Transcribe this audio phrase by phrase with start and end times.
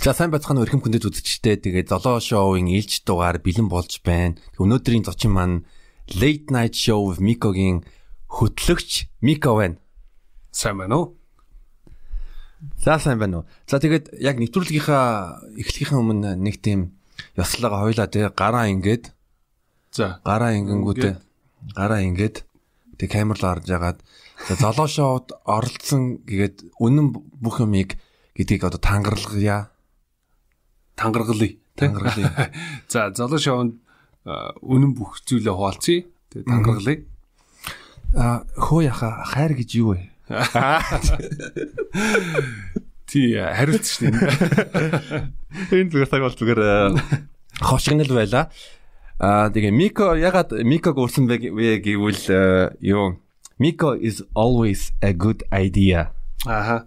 [0.00, 4.40] За сайн бацхан өрхөм хүндэт үзэгчтэй тэгээд золоо шоуын ээлж дугаар бэлэн болж байна.
[4.56, 5.68] Өнөөдрийн зочин маань
[6.16, 7.86] Late Night Show with Miko-гийн
[8.32, 9.78] хөтлөгч Miko байна.
[10.50, 11.19] Сайн байна уу?
[12.84, 13.48] За сайн байна уу.
[13.64, 16.92] За тэгээд яг нэвтрүүлгийнхаа эхлэхийн өмнө нэг тийм
[17.36, 19.12] ёслого хойлоо тий гараа ингээд
[19.92, 20.20] За.
[20.24, 21.14] гараа ингэнгүүтээ
[21.76, 22.44] гараа ингээд
[23.00, 23.98] тэг камерлоо харж агаад
[24.48, 27.96] за золоо шоуд оролцсон гэгээд үнэн бүх юмыг
[28.36, 29.72] гэдгийг одоо тангарлагъя.
[30.96, 31.56] Тангаргалъя.
[31.76, 32.52] Тангаргалъя.
[32.92, 33.80] За, золоо шоунд
[34.24, 36.04] үнэн бүх зүйлээ хуваалцъя.
[36.32, 36.98] Тэгээ тангаргалъя.
[38.16, 40.09] А хөө яха хайр гэж юу вэ?
[43.10, 45.26] Тий, хариулт шүү дээ.
[45.74, 46.62] Энэ зүгээр цаг бол зүгээр
[47.58, 48.46] хошигнол байла.
[49.18, 53.18] Аа тэгээ Мико ягаад Миког урсан бэ вэ гэвэл э, юу
[53.58, 56.14] Miko is always a good idea.
[56.46, 56.86] Аха.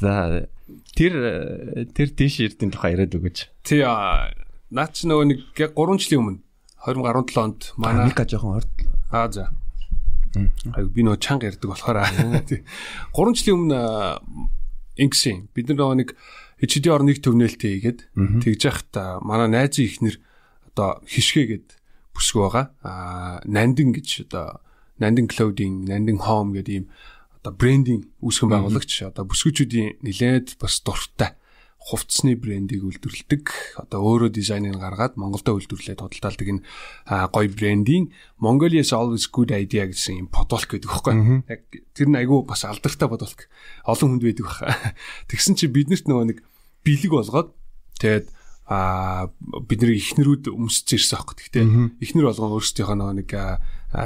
[0.00, 0.48] За
[0.96, 3.52] тэр э, тэр тийш эрдийн тухай яриад өгөөч.
[3.66, 4.32] Тий, а,
[4.70, 6.40] наад чи нөгөө нэг яг 3 жилийн өмнө
[6.86, 8.70] 2017 онд манай Мика жоохон орд.
[9.12, 9.52] Аа за.
[10.34, 12.42] Би нөгөө чанга ярьдаг болохоор аа.
[12.46, 12.62] Тий.
[13.16, 14.22] 3 жилийн өмнө аа,
[15.00, 15.50] ингэсэн.
[15.56, 16.14] Бид нөгөө нэг
[16.60, 18.00] HD орны төвнөлтөө хийгээд
[18.44, 20.16] тэгж яхад аа, манай найзын ихнэр
[20.70, 21.68] одоо хишгээгээд
[22.14, 22.66] бүсгүй байгаа.
[22.84, 24.60] Аа Нандин гэж одоо
[25.00, 26.86] Нандин clothing, Нандин home гэдэг ийм
[27.40, 31.39] одоо брендинг үүсгэн байгуулагч одоо бүсгүүчүүдийн нэлээд бас дуртай
[31.80, 33.80] хувцсны брендийг үйлдвэрлэдэг.
[33.80, 36.62] Одоо өөрөө дизайныг гаргаад Монголдо үйлдвэрлээд худалдаалдаг энэ
[37.32, 41.14] гоё брендинг Mongolia's always good idea гэсэн юм бодолк гэдэг байхгүй.
[41.48, 41.62] Яг
[41.96, 43.48] тэр нь айгүй бас алдартай бодолк.
[43.88, 44.76] Олон хүнд байдаг баха.
[45.32, 46.38] Тэгсэн чи биднэрт нөгөө нэг
[46.84, 47.56] бэлэг болгоод
[47.96, 48.28] тэгээд
[48.70, 49.32] а
[49.66, 51.48] бидний ихнэрүүд өмсөж ирсэн аахгүй.
[51.48, 51.64] Гэхдээ
[52.06, 53.30] ихнэр болгон өөрсдийнхөө нөгөө нэг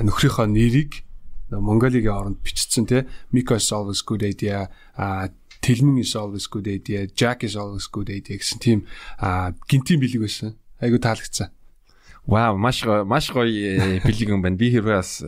[0.08, 1.04] нөхрийнхөө нэрийг
[1.52, 5.28] Монголигийн оронд бичсэн те Miko is always good idea а
[5.64, 8.78] Тэлмэн is always good idea Jack is always good idea гэсэн тийм
[9.64, 10.60] гинтийн бэлэг байсан.
[10.76, 11.48] Айгу таалагдсан.
[12.28, 14.60] Вау, маш маш гоё э, бэлэг юм байна.
[14.60, 15.24] Би хэрвээ бас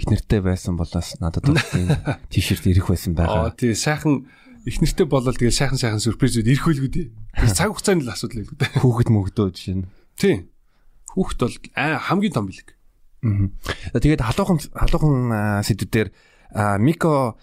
[0.00, 1.92] их нэртэй байсан бол бас надад бол тийм
[2.32, 3.52] тийшерт ирэх байсан Аа байгаа.
[3.56, 4.24] тий сайхан
[4.64, 7.08] их нэртэй болол тэгээ сайхан сайхан сюрпризүүд ирэх үлгүү дээ.
[7.36, 8.80] Тэр цаг хугацааны л асуудал л дээ.
[8.80, 9.88] Хүүхэд мөгдөө жишээ нь.
[10.16, 10.48] Тий.
[11.16, 12.76] Хүүхд бол аа хамгийн том бэлэг.
[13.92, 16.08] За, Тэгээд халуухан халуухан сэдвүүдээр
[16.56, 17.36] а, Мико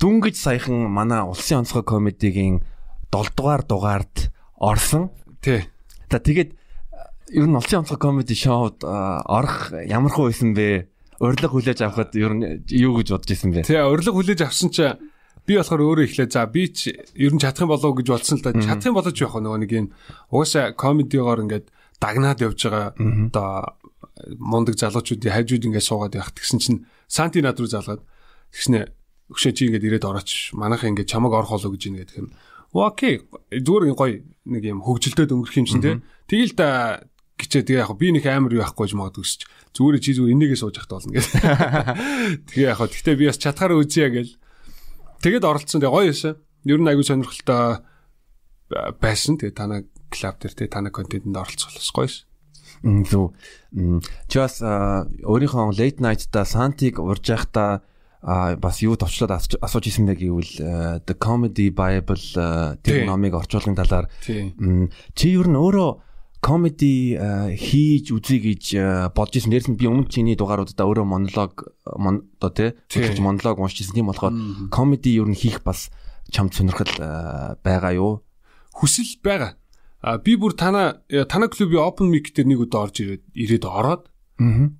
[0.00, 2.64] дүнгэж саяхан манай улсын онцгой комедигийн
[3.12, 5.10] 7 дугаар дугаард орсон.
[5.44, 5.68] Тий.
[6.10, 6.56] За тэгээд
[6.92, 10.88] а, ер нь улсын онцгой комеди шоуд а, орох ямар хөө байсан бэ?
[11.20, 13.68] Урилга хүлээж авахд ер нь юу гэж бодож исэн бэ?
[13.68, 14.88] Тий урилга хүлээж авсан чи
[15.44, 18.40] би болохоор өөрөө ихлээ за би ч ер нь чадах юм болов уу гэж бодсон
[18.40, 18.56] л да.
[18.56, 19.86] Чадах юм болооч яах вэ нөгөө нэг юм
[20.32, 21.66] угаасаа комедиогоор ингээд
[22.00, 23.76] дагнаад явж байгаа одоо
[24.38, 28.00] мундаг залуучуудын хажууд ингээд суугаад явах тэгсэн чинь санти над руу залгаад
[28.52, 28.99] тэгснэ
[29.30, 32.28] өгшөө чи ингээд ирээд орооч манайх ингээд чамаг орох болоо гэж ин гэдэг юм.
[32.74, 35.96] Окей зүгээр гоё нэг юм хөгжилдөд өнгөрөх юм чинь тий.
[36.26, 37.02] Тэгэл да
[37.40, 39.40] гिचээ тэгээ яг би нэг амар юу яахгүй гэж магадгүй өсч
[39.74, 41.34] зүгээр чи зүгээр энийгээ сууж явахт болно гэдэг.
[42.50, 44.34] Тэгээ яг гэхдээ би бас чатгаар үзье гэл.
[45.22, 46.34] Тэгэд оролцсон тэгээ гоё байсан.
[46.66, 47.80] Ер нь аягүй сонирхолтой
[48.98, 49.38] байсан.
[49.38, 49.80] Тэгээ танаа
[50.10, 52.26] клуб дээр тэгээ танаа контентэнд оролцох бас гоё ш.
[52.82, 53.32] Мм, Зөв.
[53.72, 57.84] Мм, Чи бас а, өөрийнхөө late night-та Сантиг урж байхдаа
[58.22, 63.32] а бас юу товчлоод асууж исэн бэ гэвэл а, The Comedy Bible а, тэр номыг
[63.32, 65.90] орчуулгын талаар чи ер нь өөрөө
[66.44, 68.64] comedy а, хийж үзье гэж
[69.16, 69.56] бодож исэн.
[69.56, 71.72] Дээрс нь би өмнө чиний дугааруудаа өөрөө монолог
[72.92, 73.00] Тий.
[73.08, 74.36] хөтлөж монолог уншиж исэн тийм болохоор
[74.68, 75.88] comedy ер нь хийх бас
[76.28, 76.92] чамд сонирхол
[77.64, 78.20] байгаа юу?
[78.76, 79.56] Хүсэл байгаа.
[80.04, 84.09] А би бүр танаа танаа клубын open mic дээр нэг удаа орж ирээд ирээд ороод.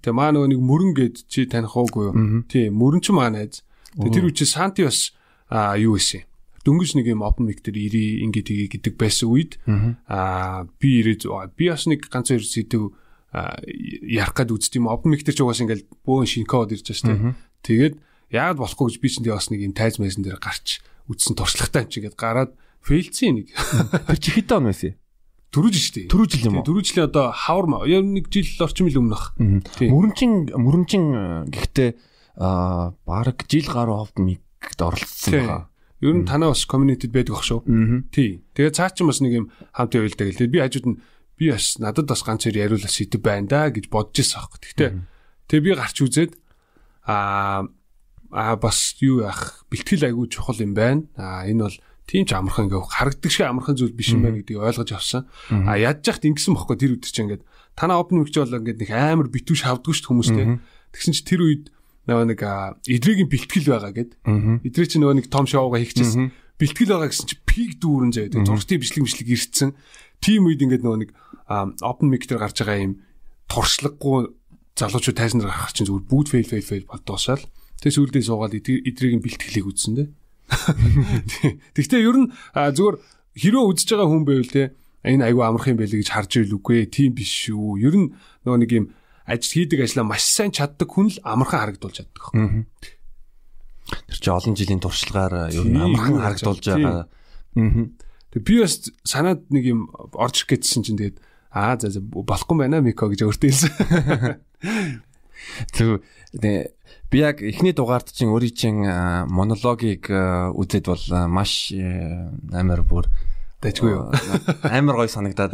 [0.01, 2.15] Тэгээ маа нөгөө нэг мөрөн гээд чи таних уугүй юу?
[2.49, 3.61] Тийм, мөрөн ч маа найз.
[3.95, 5.13] Тэгээ тэр үчи Санти бас
[5.53, 6.25] аа юу гэсэн.
[6.65, 9.57] Дөнгөж нэг юм open mic дээр ири ингээд тгий гэдэг байсан үед
[10.09, 11.25] аа би ирээд
[11.57, 12.93] би бас нэг ганц хоёр сэдв
[13.33, 17.01] аа, ярих гад үзт юм open mic дээр ч угаas ингээд бөөн шинкод ирж байгаа
[17.01, 17.35] шүү дээ.
[17.65, 17.95] Тэгээд
[18.31, 21.89] яагаад болохгүй гэж би ч тэгээ бас нэг юм тайз мэйсэн дээр гарч үдсэн туршлагатай
[21.89, 22.53] юм чи ингээд гараад
[22.85, 23.49] фейлцэн нэг
[24.05, 25.00] Тэр чи хэд он байсан?
[25.51, 26.07] Төрөж штий.
[26.11, 26.67] Түрүү жил юм уу?
[26.67, 27.87] Төрөж жилийн одоо хавар.
[27.91, 29.35] Яг нэг жил орчим ил өмнөх.
[29.39, 31.05] Мөрөнчин мөрөнчин
[31.51, 31.91] гэхдээ
[32.39, 35.63] аа баг жил гаруй ховд мигт оролцсон байгаа.
[36.01, 37.61] Ер нь танаа бас community байдаг ах шүү.
[38.15, 38.41] Тий.
[38.55, 40.49] Тэгээ цаа чин бас нэг юм хамт явуулдаг л.
[40.49, 40.97] Би хажууд нь
[41.37, 44.57] би бас надад бас ганц хоёр яриулах сэдв байна да гэж бодож ирсэн аах.
[44.57, 44.91] Гэхдээ
[45.51, 46.33] тэгээ би гарч үзээд
[47.05, 47.69] аа
[48.31, 51.05] аа бас юу яах бэлтгэл айгүй чухал юм байна.
[51.19, 51.77] Аа энэ бол
[52.11, 55.31] тийм ч амархан ингээ харагдаг шиг амархан зүйл биш юм байна гэдгийг ойлгож авсан.
[55.47, 57.47] А яхад ингэсэн бохоггүй тэр үед чинь ингээд
[57.79, 60.59] танаа опен мэгч бол ингээд нэг амар битүү шавдггүй шүү хүмүүстэй.
[60.91, 61.65] Тэгсэн чи тэр үед
[62.11, 62.41] нөгөө нэг
[62.91, 64.11] эдрийн бэлтгэл байгаа гэд.
[64.67, 66.35] Эдрий чи нөгөө нэг том шоуга хийчихсэн.
[66.59, 68.43] Бэлтгэл байгаа гэсэн чи пик дүүрэн заяа.
[68.43, 69.71] Зургтын бичлэг бичлэг ирсэн.
[70.19, 71.11] Тим үед ингээд нөгөө нэг
[71.79, 72.95] опен мэг дээр гарч байгаа юм
[73.47, 74.35] туршлагагүй
[74.75, 77.45] залуучууд тайзан дээр гарах чинь зүгээр бүгд фейл фейл фейл болдоосаал.
[77.81, 80.09] Тэгээс үлдээ суугаад эдрийн бэлтгэлийг үзсэн дээ.
[81.75, 82.97] Тэгвэл ер нь зүгээр
[83.39, 84.75] хэрөө үзэж байгаа хүн байвал те
[85.07, 87.81] энэ айгүй амархан байлиг гэж харж ийл үгүй тийм биш шүү.
[87.81, 88.09] Ер нь
[88.45, 88.87] нөгөө нэг юм
[89.25, 92.25] ажил хийдэг ажлаа маш сайн чаддаг хүн л амархан харагдуулж чаддаг.
[94.11, 97.07] Тэр чи олон жилийн туршлагаар ер нь амархан харагдуулж байгаа.
[98.35, 99.81] Тэг би бас санаад нэг юм
[100.15, 101.19] орж ирэх гэсэн чинь тэгээд
[101.51, 103.73] аа за за болохгүй байна Мико гэж өөртөө хэлсэн.
[105.73, 106.05] Тэг
[107.11, 108.81] би яг эхний дугаард чинь өөрийн чинь
[109.29, 113.11] монологийг үзээд бол маш амар бүр
[113.61, 114.09] Дэжгүй юу.
[114.65, 115.53] Амар гой санагдаад.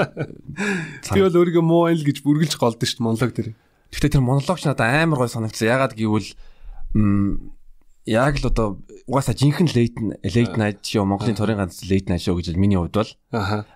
[1.10, 3.50] Би бол өөрийгөө муу айл гэж бүргэлж голдсон шүү дээ монолог дээр.
[3.90, 5.66] Гэхдээ тэр монолог ч надад амар гой санагдсан.
[5.66, 6.30] Ягаад гэвэл
[8.06, 8.78] яг л одоо
[9.10, 12.94] угаасаа жинхэнэ late late night show Монголын төрийн ганц late night show гэж миний хувьд
[12.94, 13.10] бол.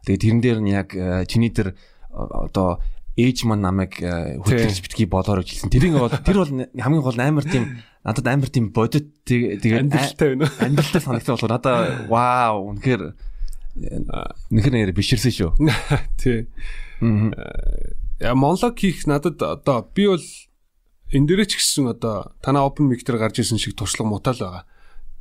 [0.07, 0.95] Тэгээд тэрэн дээр нь яг
[1.27, 1.75] чиний тэр
[2.15, 2.79] одоо
[3.17, 5.73] ээж маань намайг хөтлөж битгий болоор гэж хэлсэн.
[5.73, 10.47] Тэрийг бол тэр бол хамгийн гол амар тийм надад амар тийм бодит тэгээд амьдралтай байна.
[10.61, 13.03] Амьдралтай санагдсан болохоор надаа вау үнэхээр
[13.81, 15.51] Үнэхээр нэр биширсэн шүү.
[16.21, 16.51] Тий.
[17.01, 18.35] Аа.
[18.35, 20.27] Монлог хийх надад одоо би бол
[21.15, 24.65] энэ дээрээ ч гэсэн одоо танаа open mic дээр гарч исэн шиг туршлага мутаал байгаа.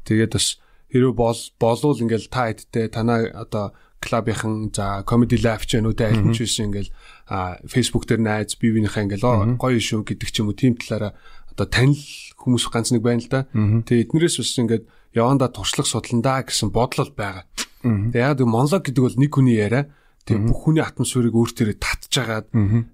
[0.04, 0.58] Тэгээд бас
[0.90, 6.34] хэрвээ бол болвол ингээл та хэдтэй танаа одоо клубийнхан за comedy live ч нүдэ аль
[6.34, 6.92] ч байсан ингээл
[7.30, 11.14] Facebook дээр найз бие биенийхээ ингээл гоё шүү гэдэг ч юм уу тийм талаараа
[11.54, 12.02] одоо танил
[12.40, 13.46] хүмүүс ганц нэг байна л да.
[13.54, 14.84] Тэгээд эднэрээс бас ингээд
[15.14, 17.46] яванда туршлага судландаа гэсэн бодлол байгаа.
[17.86, 19.92] Тэгээ яг монолог гэдэг бол нэг хүний яриа.
[20.26, 22.48] Тэгээ бүх хүний атмосферыг өөртөө татж агаад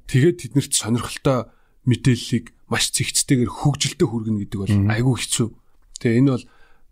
[0.09, 1.47] тэгээд тэднэрт сонирхолтой
[1.85, 5.47] мэдээллийг маш цэгцтэйгээр хөгжилтэй хүргэнэ гэдэг бол айгүй хэцүү.
[6.01, 6.45] Тэгээ энэ бол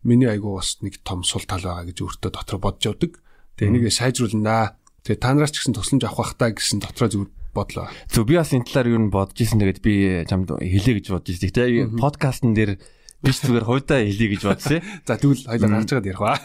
[0.06, 3.12] миний айгүй бас нэг том сул тал байгаа гэж өөртөө дотор бодож явдаг.
[3.58, 4.78] Тэгээ энийг сайжруулнаа.
[5.04, 7.92] Тэгээ та нараас ч гэсэн тусламж авах та гэсэн дотроо зүгээр бодлоо.
[8.08, 11.36] Зөв би бас энэ талаар юу н бодож исэн тэгээд би чамд хэлээ гэж бодож
[11.36, 11.52] исэн.
[11.52, 12.80] Тэгээ подкастн дээр
[13.20, 14.80] биш зүгээр хувьдаа хэлье гэж бодсон.
[15.08, 16.40] За тэгвэл хоёлаа гарч байгаад ярих ба.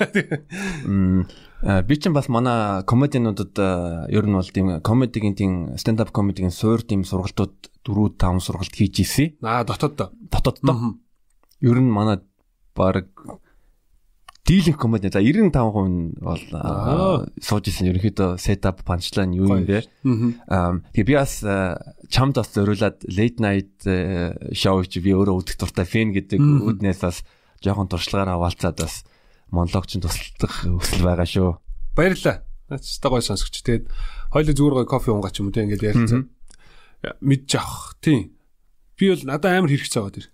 [1.87, 3.55] Би ч бас манай комедиануудад
[4.11, 7.55] ер нь бол тийм комедигийн тийм stand up комедигийн суур тийм сургалтууд
[7.87, 9.39] 4 5 сургалт хийж ирсэн.
[9.39, 9.95] Аа дотоод
[10.35, 10.59] дотоод.
[11.63, 12.19] Ер нь манай
[12.75, 13.07] баг
[14.49, 16.41] дийлэнх комеди за 95% нь бол
[17.37, 19.85] сууж исэн ерөнхийдөө setup punchline юу юм бэ?
[20.09, 21.45] Тэгээ би бас
[22.09, 23.77] чамд бас зориулаад late night
[24.57, 27.21] show чи би өөрөө үзэх дуртай фэн гэдэг үднээс бас
[27.61, 29.05] жоохон туршлагаараа хаваалцаад бас
[29.53, 31.51] монологч тусалдах өсөл байгаа шүү.
[31.93, 32.45] Баярлалаа.
[32.69, 33.61] Нацтай гой сонсогч.
[33.65, 33.85] Тэгээд
[34.33, 36.29] хоёул зүгээр гой кофе уугач юм те ингээд ярилцсан.
[37.21, 37.97] Мэдж авах.
[38.01, 38.33] Тийм.
[38.97, 40.29] Би бол надад амар хэрэгцээ байгаа тэр.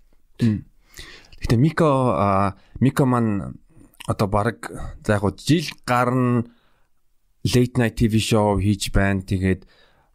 [1.41, 3.59] Гэтэ Мико Мико маань
[4.07, 4.71] одоо баг
[5.05, 6.45] за яг жил гарна
[7.45, 9.21] late night TV show хийж байна.
[9.21, 9.65] Тэгээд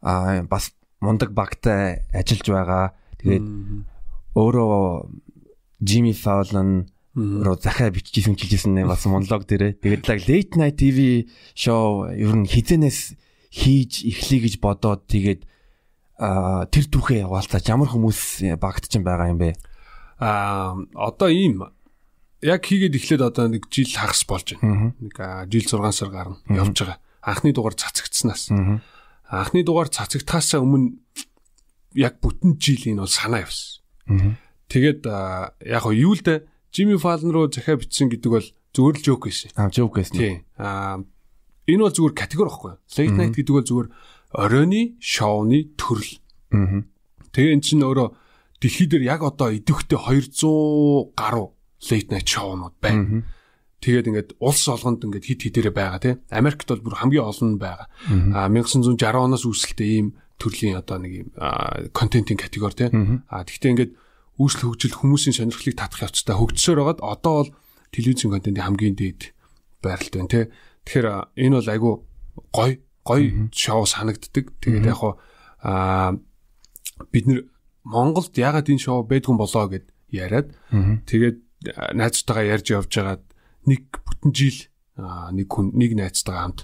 [0.02, 2.86] а бас мундаг багтай ажиллаж байгаа.
[3.22, 3.46] Тэгээд
[4.34, 5.08] өөрөө
[5.82, 9.78] Jimmy Fallon руу захаа биччихсэн чилжсэн бас монолог дээрээ.
[9.78, 13.14] Тэгээд л late night TV show ер нь хизэнээс
[13.50, 15.46] хийж эхлэе гэж бодоод тэгээд
[16.20, 19.56] а тэр түүхээ яваалцаач ямар хүмүүс багт ч байгаа юм бэ?
[20.20, 21.64] А одоо ийм
[22.40, 24.96] яг хийгээд эхлээд одоо нэг жил хагас болж байна.
[24.96, 25.14] Нэг
[25.52, 26.98] жил 6 сар гарна явж байгаа.
[27.20, 28.48] Анхны дугаар цацагдсанаас.
[29.28, 30.96] Анхны дугаар цацагдахаас өмнө
[31.94, 34.40] яг бүтэн жил энэ бол санаа явсан.
[34.72, 39.04] Тэгээд яг нь юу л дээ Jimmy Fallon руу захиа бичсэн гэдэг бол зүгээр л
[39.04, 39.50] joke байсан.
[39.58, 40.16] Аа joke байсан.
[40.16, 40.36] Тийм.
[40.56, 41.02] Аа
[41.66, 42.72] энэ бол зүгээр категори байхгүй.
[42.78, 43.88] Late night гэдэг бол зүгээр
[44.38, 46.22] оройны шоуны төрөл.
[46.54, 46.86] Аа.
[47.34, 48.08] Тэгээ эн чинь өөрөө
[48.62, 51.50] дэлхий дээр яг одоо идэвхтэй 200 гаруй
[51.88, 53.24] late night шоунууд байна.
[53.80, 56.16] Тэгээд ингээд улс олгонд ингээд хит хитээрээ байгаа тийм.
[56.28, 57.88] Америкт бол бүр хамгийн олон байгаа.
[58.36, 61.28] Аа 1960 оноос үүсэлтэй ийм төрлийн одоо нэг ийм
[61.96, 63.24] контентын категори тийм.
[63.32, 63.92] Аа тэгвэл ингээд
[64.36, 67.50] үүсэл хөгжил хүмүүсийн сонирхлыг татах явцтай хөгжсөөр байгаад одоо бол
[67.92, 69.32] телевизийн контентын хамгийн дээд
[69.80, 70.46] байралт байна тийм.
[70.84, 71.08] Тэгэхээр
[71.40, 71.94] энэ бол айгүй
[72.52, 72.70] гой
[73.04, 73.22] гой
[73.52, 74.44] шоу санагддаг.
[74.60, 75.00] Тэгээд яг
[75.64, 76.20] аа
[77.12, 77.48] бид нэр
[77.84, 80.52] Монголд ягаад энэ шоу байдгүй болоо гэд яриад
[81.08, 83.24] тэгээд найзтайгаа ярьж явж байгаад
[83.68, 84.58] нэг бүтэн жил
[85.32, 86.60] нэг хүн нэг найзтайгаа хамт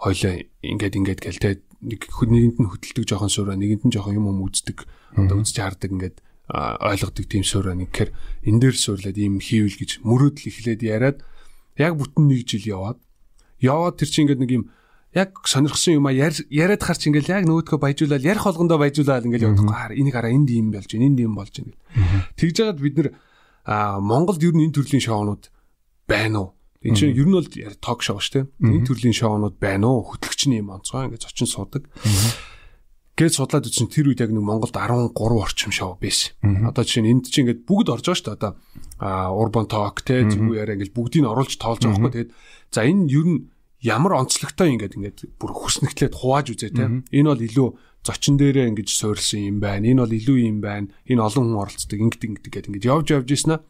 [0.00, 4.42] хоёлаа ингээд ингээд гэлтэй нэг нэгэнд нь хөдөлдөг жоохон суураа нэгэнд нь жоохон юм юм
[4.44, 4.84] үздэг
[5.16, 6.16] одоо үзэж хардаг ингээд
[6.50, 8.10] ойлгодог тийм суураа нэг гэхээр
[8.50, 11.18] энэ дээр суурлаад ийм хийвэл гэж мөрөөдөл эхлээд яриад
[11.78, 12.98] яг бүтэн нэг жил яваад
[13.62, 14.64] яваад тэр чинь ингээд нэг юм
[15.14, 19.66] яг сонирхсон юм а яриад харч ингээл яг нөгөөдхөө баяжуулаад ярих болгондоо баяжуулаад ингээл явдаг.
[19.70, 21.74] Хаар энийг хараа энд юм болж байна, энд юм болж байна.
[22.38, 23.08] Тэгж жагаад бид нэр
[23.66, 25.50] Монголд ер нь энэ төрлийн шоунууд
[26.08, 26.50] байна уу?
[26.80, 27.44] Энэ чинь ер нь бол
[27.80, 28.46] ток шоу шүү дээ.
[28.64, 30.16] Энэ төрлийн шоунууд байна уу?
[30.16, 31.84] Хөтлөгчний юм онцгой ингээд зочин суудаг.
[33.20, 36.32] Гээд судлаад үзсэн тэр үед яг нэг Монголд 13 орчим шоу байсан.
[36.40, 38.38] Одоо жишээ нь энд чинь ингээд бүгд орж байгаа шүү дээ.
[38.40, 38.52] Одоо
[39.36, 42.16] Urban Talk те зүгүү яриа ингээд бүгдийг нь оруулж тоолж байгаа байхгүй.
[42.16, 42.32] Тэгээд
[42.72, 43.40] за энэ ер нь
[43.84, 47.04] ямар онцлогтой ингээд ингээд бүр хүснэгтлээд хувааж үзээ те.
[47.12, 47.68] Энэ бол илүү
[48.04, 49.84] зочин дээрээ ингэж суурилсан юм байна.
[49.84, 50.88] Энэ бол илүү юм байна.
[51.04, 53.64] Энэ олон хүн оролцдог ингээд ингээд гэдэг ингээд явж явж ийсэн аа.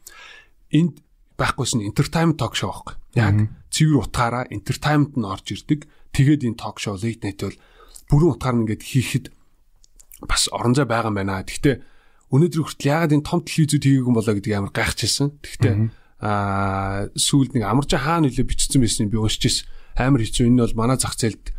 [0.70, 1.02] Энд
[1.34, 2.94] байхгүйсэн entertainment talk show байхгүй.
[3.18, 3.37] Яг
[3.75, 5.90] цэвэр утгаараа entertainment нь орж ирдэг.
[6.14, 7.58] Тэгээд энэ talk show late night бол
[8.10, 9.26] бүрэн утгаар нь ингээд хийхэд
[10.26, 11.42] бас орон зай байгаа юм байна.
[11.42, 11.76] Гэхдээ
[12.30, 15.28] өнөөдөр хүртэл ягаад энэ том телевизүүд хийгээгүй болоо гэдэг амар гайхажсэн.
[15.42, 15.75] Гэхдээ
[16.20, 20.78] аа сүүлд нэг амарч хаана нөлөө бичсэн байсан би уншиж ирсэн амар хэцүү энэ бол
[20.78, 21.50] манай зах зээлд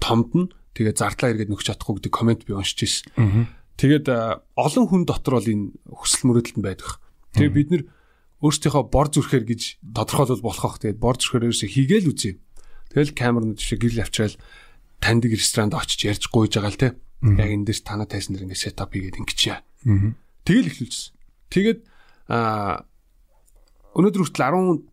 [0.00, 3.48] томд нь тэгээ зардлаа эргээд нөхч чадахгүй гэдэг комент би уншиж ирсэн.
[3.80, 4.06] Тэгээд
[4.56, 7.00] олон хүн дотор бол энэ хүсэл мөрөөдөлд байдаг.
[7.32, 7.82] Тэгээ бид нэр
[8.44, 9.62] өөрсдийнхөө бор зүрхээр гэж
[9.96, 10.80] тодорхойлол болох бах.
[10.80, 12.32] Тэгээд бор зүрхээр ерөөсө хийгээл үзье.
[12.92, 14.36] Тэгэл камерны төвшө гэрэл авчраал
[15.00, 16.88] таньдаг ресторанд очиж ярьж гуйж байгаа л те.
[17.24, 19.56] Яг энэ дэс танаа тайсан дэр ингэ сетап хийгээд ингэчээ.
[20.44, 21.12] Тэгэл эхлүүлжсэн.
[21.52, 21.80] Тэгээд
[22.32, 22.84] аа
[23.96, 24.44] өнөөдөр хүртэл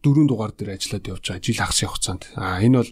[0.03, 1.43] 14 дугаар дээр ажиллаад явж байгаа.
[1.43, 2.23] Жил хагас хугацаанд.
[2.39, 2.91] А энэ бол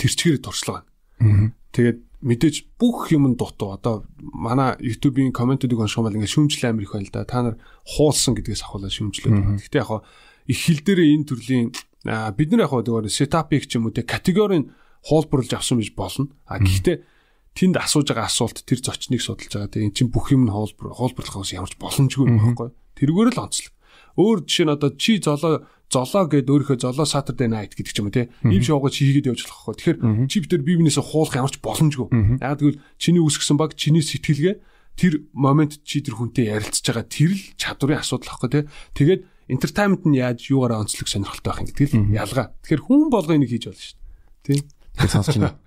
[0.00, 0.84] тэрчгээр туршлага
[1.20, 1.52] байна.
[1.76, 3.76] Тэгээд мэдээж бүх юм дутуу.
[3.76, 7.28] Одоо манай YouTube-ийн комментуудыг уншмал ингээд шүүмжлэл амир их байна л да.
[7.28, 9.60] Та нар хуулсан гэдгээс ахуулаад шүүмжлээд.
[9.60, 10.00] Гэхдээ яг
[10.48, 11.68] их хил дээр энэ төрлийн
[12.08, 14.72] бид нар яг зүгээр сетапыг ч юм уу те категорийн
[15.04, 16.32] хуулбарлаж авсан биш болно.
[16.48, 17.04] А гэхдээ
[17.52, 19.68] тэнд асууж байгаа асуулт тэр зочныг судалж байгаа.
[19.68, 22.72] Тэгээ эн чинь бүх юм нь хуулбар хуулбарлахаас ямарч боломжгүй юм байхгүй.
[22.96, 23.75] Тэргээр л онцлог.
[24.16, 28.10] Өөр жишээ нь одоо чи золоо золоо гэд өөрийнхөө золоо Saturday night гэдэг ч юм
[28.10, 28.32] уу те.
[28.42, 29.76] Ийм шоугаа чи хийгээд явж болох хөө.
[29.78, 32.08] Тэгэхээр чи битэр бие биенээсээ хуулах ямарч боломжгүй.
[32.42, 34.56] Яг тэгвэл чиний үүсгэсэн баг чиний сэтгэлгээ
[34.96, 38.60] тэр момент чи тэр хүнтэй ярилцж байгаа тэр л чадварын асуудал ахгүй те.
[38.96, 42.46] Тэгээд entertainment нь яаж юугаараа онцлог сонирхолтой байх юм гэдэг л ялгаа.
[42.66, 44.56] Тэгэхээр хүн болго энийг хийж болно шүү дээ.
[44.56, 44.60] Тий.
[44.96, 45.60] Тэгэхээр сонсч байна.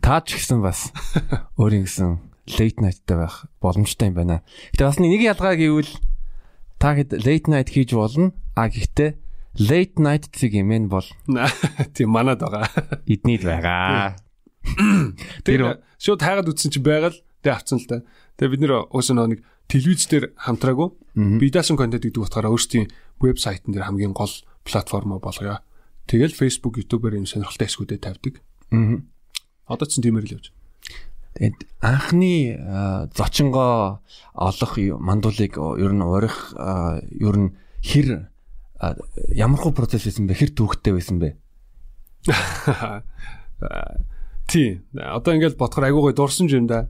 [0.00, 0.94] Та ч гэсэн бас
[1.58, 2.10] өөрийн гэсэн
[2.46, 4.46] late night-тай байх боломжтой юм байна.
[4.72, 5.90] Гэтэ бас нэг ялгаа гэвэл
[6.78, 8.32] Та хэд late night хийж болно.
[8.54, 9.16] А гэхдээ
[9.60, 11.06] late night цэг юм бол
[11.96, 12.68] тийм манад байгаа.
[13.08, 14.16] Эднийд байгаа.
[15.46, 18.04] Тэр шууд хайгаад үтсэн чи байгаал тэг авцсан л та.
[18.36, 19.40] Тэгээ бид нэр уус нэг
[19.70, 20.88] телевиз дээр хамтраагүй.
[21.40, 22.90] Би даасан контент гэдэг утгаараа өөрсдийн
[23.20, 24.32] вебсайтн дээр хамгийн гол
[24.66, 25.62] платформ болгоё.
[26.06, 28.34] Тэгэл Facebook, YouTube-ээр юм сонирхолтой эсгүүдэд тавьдаг.
[28.70, 29.02] Аа.
[29.66, 30.54] Одоо ч тиймэр л явж.
[31.36, 32.56] Тэгээд анхны
[33.12, 34.00] зочингоо
[34.32, 37.52] олох мандуулыг ер нь урих ер нь
[37.84, 38.32] хэр
[39.36, 40.32] ямархуу процесс байсан бэ?
[40.32, 41.36] Хэр төвхтэй байсан бэ?
[44.48, 44.80] Тий.
[44.96, 46.88] Одоо ингээд бодохоор айгүй гой дурсан юм да.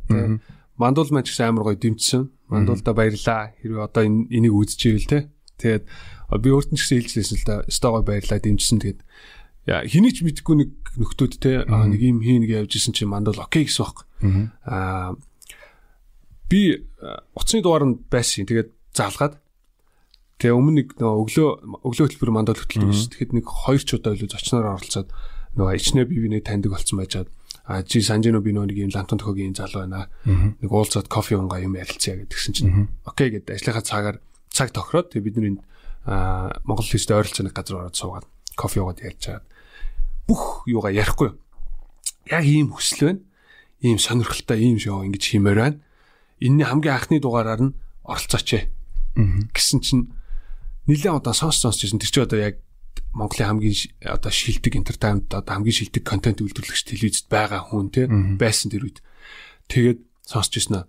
[0.79, 2.31] Мандуул маань ч гэсэн амар гой дэмжсэн.
[2.47, 3.51] Мандуулда баярлаа.
[3.59, 5.19] Хэрвээ одоо энийг үзчихвэл те.
[5.59, 5.85] Тэгээд
[6.39, 7.55] би өөрт нь ч гэсэн хэлжлээсэн л да.
[7.67, 8.79] Стогой баярлаа дэмжсэн.
[8.79, 9.01] Тэгээд
[9.67, 13.67] яа хэний ч мэдгүй нэг нөхдүүд те нэг юм хийн гэж явжсэн чинь мандал окей
[13.67, 14.07] гэсэн баг.
[14.63, 15.19] Аа
[16.47, 16.87] би
[17.35, 18.47] утасны дугаар нь байсан.
[18.47, 19.43] Тэгээд залгаад
[20.39, 21.49] тэгээ өмнө нэг нөгөө өглөө
[21.83, 23.11] өглөө хөтөлбөр мандал хөтөлдөг шүү.
[23.19, 25.11] Тэгэхэд нэг хоёр ч удаа илүү зочноор оролцоод
[25.59, 27.29] нөгөө ичнээ бие бинээ таньдаг болсон байжгаад
[27.67, 30.07] а чи санжино би нөгөө нэг юм лантон төхөгийн залуу байна.
[30.23, 34.17] Нэг уулзаад кофе унгаа юм ярилцъя гэдгсэн чинь окей гэдэг ажлынхаа цагаар
[34.55, 35.61] цаг тохироод тэгээ бид энэ
[36.63, 39.43] Монгол хэлтэй ойролцооны газар ороод суугаад кофе уугаад ярьж чаад
[40.27, 41.35] бүх юугаа ярихгүй.
[42.31, 43.23] Яг ийм хүсэл байна.
[43.81, 45.79] Ийм сонирхолтой ийм шоу ингэж хиймээр байна.
[46.43, 48.67] Энийний хамгийн анхны дугаараар нь оролцооч
[49.17, 50.13] гэсэн чинь
[50.87, 52.01] нэлээд удаа сонс сонсч байсан.
[52.03, 52.57] Тэр чинь одоо яг
[53.17, 58.05] Монголын хамгийн одоо шилдэг entertainment одоо хамгийн шилдэг контент үйлдвэрлэгч телевизэд байгаа хүн те
[58.37, 59.01] байсан тэр үед.
[59.73, 60.87] Тэгээд сонсч ирсэн аа.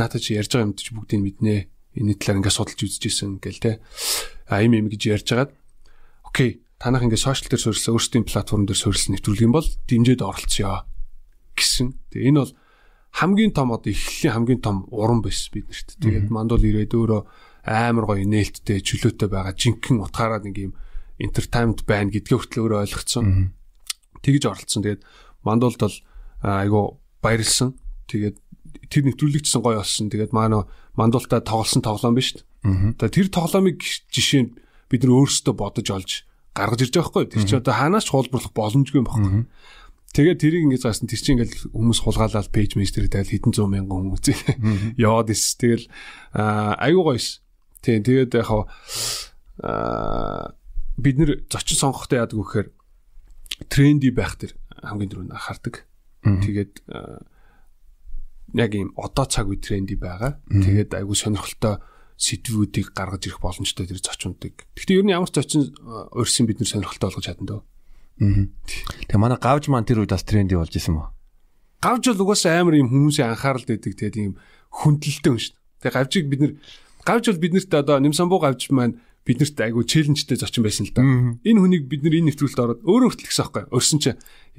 [0.00, 1.68] Наата чи ярьж байгаа юмд чи бүгдийг мэднэ.
[2.00, 3.72] Энэ талаар ингээд судалж үзэж ирсэн гэл те.
[4.48, 5.52] А им им гэж ярьж хагаад
[6.24, 10.84] окей танах ингээд сошиал дээр суурилсан өөрсдийн платформ дээр суурилсан нэвтрүүлэг юм бол дэмжиж оролцъё
[11.56, 11.96] гэсэн.
[12.12, 12.52] Тэгээ энэ бол
[13.16, 15.96] хамгийн том одоо эхлэлийн хамгийн том уран байсан биднэрт.
[15.96, 17.22] Тэгээд мандуул ирээд өөрөө
[17.64, 20.72] амар гоё нээлттэй чөлөөтэй байгаа жинхэнэ утгаараа нэг юм
[21.16, 23.56] entertainment байна гэдгээ хүртэл өөрөө ойлгоцсон.
[24.20, 24.82] Тэгж оролцсон.
[24.84, 25.02] Тэгээд
[25.40, 25.96] мандуулд бол
[26.44, 27.80] айгу баярлсан.
[28.12, 28.36] Тэгээд
[28.92, 30.12] тэр нэвтрүүлэгчсэн гоё болсон.
[30.12, 30.68] Тэгээд маань
[31.00, 33.00] мандуултаа тоглосон тоглоом биш үү?
[33.00, 33.80] Тэр тоглоомыг
[34.12, 34.52] жишээ
[34.92, 36.10] бид нар өөрсдөө бодож олж
[36.54, 37.26] гаргаж ирж байгаа хгүй.
[37.28, 39.50] Тэр чинь одоо хаанаас ч хуулбарлах боломжгүй юм багхгүй.
[40.14, 44.14] Тэгээд тэрийг ингэж заасан тэр чинь ингээл хүмүүс хулгаалаад пэйж дээр тавил хэдэн зуун мянган
[44.14, 44.30] хүмүүс
[44.94, 45.58] яваад ис.
[45.58, 45.90] Тэгэл
[46.78, 47.42] айгуу гоёс.
[47.82, 50.54] Тийм тэгээд яг аа
[50.94, 52.70] бид нэр зочин сонгохдоо яадаг вэхээр
[53.66, 54.54] тренди байх тэр
[54.86, 55.82] хамгийн дөрөв нь анхаардаг.
[56.22, 56.74] Тэгээд
[58.54, 60.38] яг ийм одоо цаг үе тренди байгаа.
[60.46, 61.82] Тэгээд айгүй сонирхолтой
[62.16, 64.66] сэдвүүдийг гаргаж ирэх боломжтой тэр зочнуудыг.
[64.78, 65.74] Гэхдээ ер нь ямар ч зочин
[66.14, 67.60] урьсан бид нэр сонирхолтой болгож чадна дөө.
[68.22, 68.46] Аа.
[69.10, 71.10] Тэгээ манай гавж маань тэр үед бас тренди болж исэн мө.
[71.82, 74.34] Гавж бол угаасаа амар юм хүмүүсийн анхаарал дэдэг тэгээд ийм
[74.70, 75.54] хүндлэлтэй юм шүү.
[75.82, 76.52] Тэгээ гавжийг бид нэр
[77.02, 81.02] гавж бол биднэрт одоо Нимсамбуу гавж маань биднэрт айгүй челленжтэй зочин байсан л да.
[81.42, 83.64] Энэ хүнийг бид нэр энэ нэвтрүүлэлд ороод өөрөө хүртэл гисэн аахгүй.
[83.72, 84.10] Өрсөн чи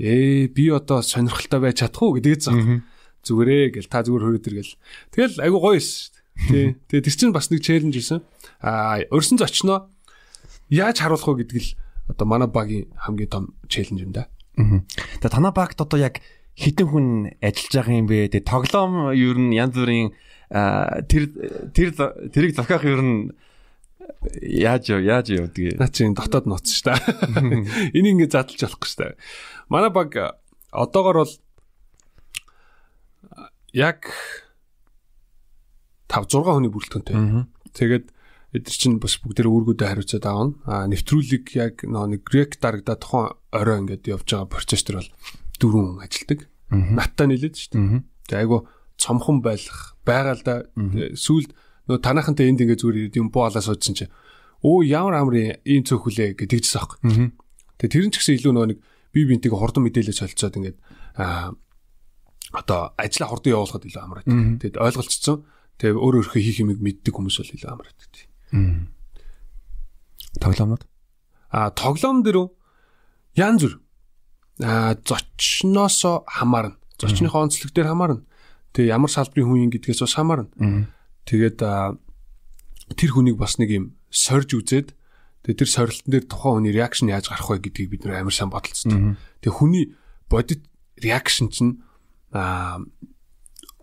[0.02, 2.84] ээ би одоо сонирхолтой байж чадах уу гэдгийг заа.
[3.26, 4.78] Зүгээрээ гэл та зүгээр хөрөөд иргээл.
[5.14, 6.15] Тэгэл айгүй гоё дээ.
[6.36, 6.75] Тий.
[6.92, 8.20] Тэгээ тэр чинь бас нэг челленж байсан.
[8.60, 9.88] Аа өрсөн зочноо
[10.70, 11.70] яаж харуулах вэ гэдэг л
[12.12, 14.27] одоо манай багийн хамгийн том челленж юм да.
[14.56, 16.20] Тэгээ танаа багт одоо яг
[16.60, 17.08] хитэн хүн
[17.39, 18.30] ажиллаж байгаа юм бэ?
[18.32, 20.12] Тэгээ тоглоом ер нь янз бүрийн
[20.51, 21.24] тэр
[21.74, 21.89] тэр
[22.32, 23.20] тэрийг зохиох ер нь
[24.42, 25.80] яаж яаж явдаг.
[25.80, 27.00] Наа чи дотоод ноц ш та.
[27.96, 29.06] Энийг ингэ задлж болохгүй ш та.
[29.70, 30.13] Манай баг
[30.72, 31.34] одоогор бол
[33.74, 34.08] яг
[36.16, 37.16] 5 6 хүний бүрэлдэхүүнтэй.
[37.76, 38.06] Тэгээд
[38.56, 40.56] эдгээр чинь бас бүгдээр үүргүүдэд хариуцаад аавна.
[40.64, 45.12] А нэвтрүүлэг яг нэг грек дарагдаад тухайн орой ингээд явж байгаа процесс төр бол
[45.60, 46.40] дөрвөн хүн ажилдаг.
[46.72, 47.84] Наттай нийлээд шүү дээ.
[48.32, 48.58] Тэгээ айгу
[48.96, 50.56] цомхон байх байгаа л да.
[51.20, 51.52] Сүүлд
[51.92, 54.14] нөө танахантай энд ингээд зүгээр юм боо алаа суудсан чинь
[54.64, 57.00] өө ямар амрын ийм цөөх хүлээ гэдэгчсэн аахгүй.
[57.78, 58.80] Тэгээ тэр нь ч гэсэн илүү нөгөө нэг
[59.14, 60.78] бие биентэйг хурдан мэдээлэл солилцоод ингээд
[61.20, 61.54] аа
[62.56, 64.28] одоо ажлаа хурдан явуулахад илүү амраад.
[64.64, 65.44] Тэгэд ойлголцсон.
[65.79, 68.00] Тэгээ өөр өөрхөө хийх юмыг мэддэг хүмүүс бол илүү амраад.
[70.39, 70.84] Тоглоомнууд.
[71.51, 72.51] А тоглоом дөрөв
[73.36, 73.75] янз бүр.
[74.63, 76.79] А зочноосоо хамаарна.
[77.00, 78.24] Зочныхоо онцлог дээр хамаарна.
[78.72, 80.88] Тэгээ ямар салбарын хүн юм гэдгээс бас хамаарна.
[81.27, 84.96] Тэгээд тэр хүнийг бас нэг юм сорж үзээд
[85.44, 88.53] тэгээ тэр сорилтон дээр тухайн хүний реакшн яаж гарах вэ гэдгийг бид нэр амар сайн
[88.53, 89.17] бодолцсон.
[89.44, 89.96] Тэгээ хүний
[90.29, 90.63] бодит
[91.00, 91.84] реакшн чинь
[92.32, 92.79] а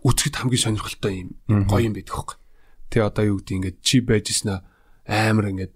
[0.03, 1.29] үцгэд хамгийн сонирхолтой юм
[1.67, 2.37] гоё юм байдаг хөөе.
[2.91, 4.59] Тэгээ одоо юу гэдэг ингээд чи байжснаа
[5.07, 5.73] амар ингээд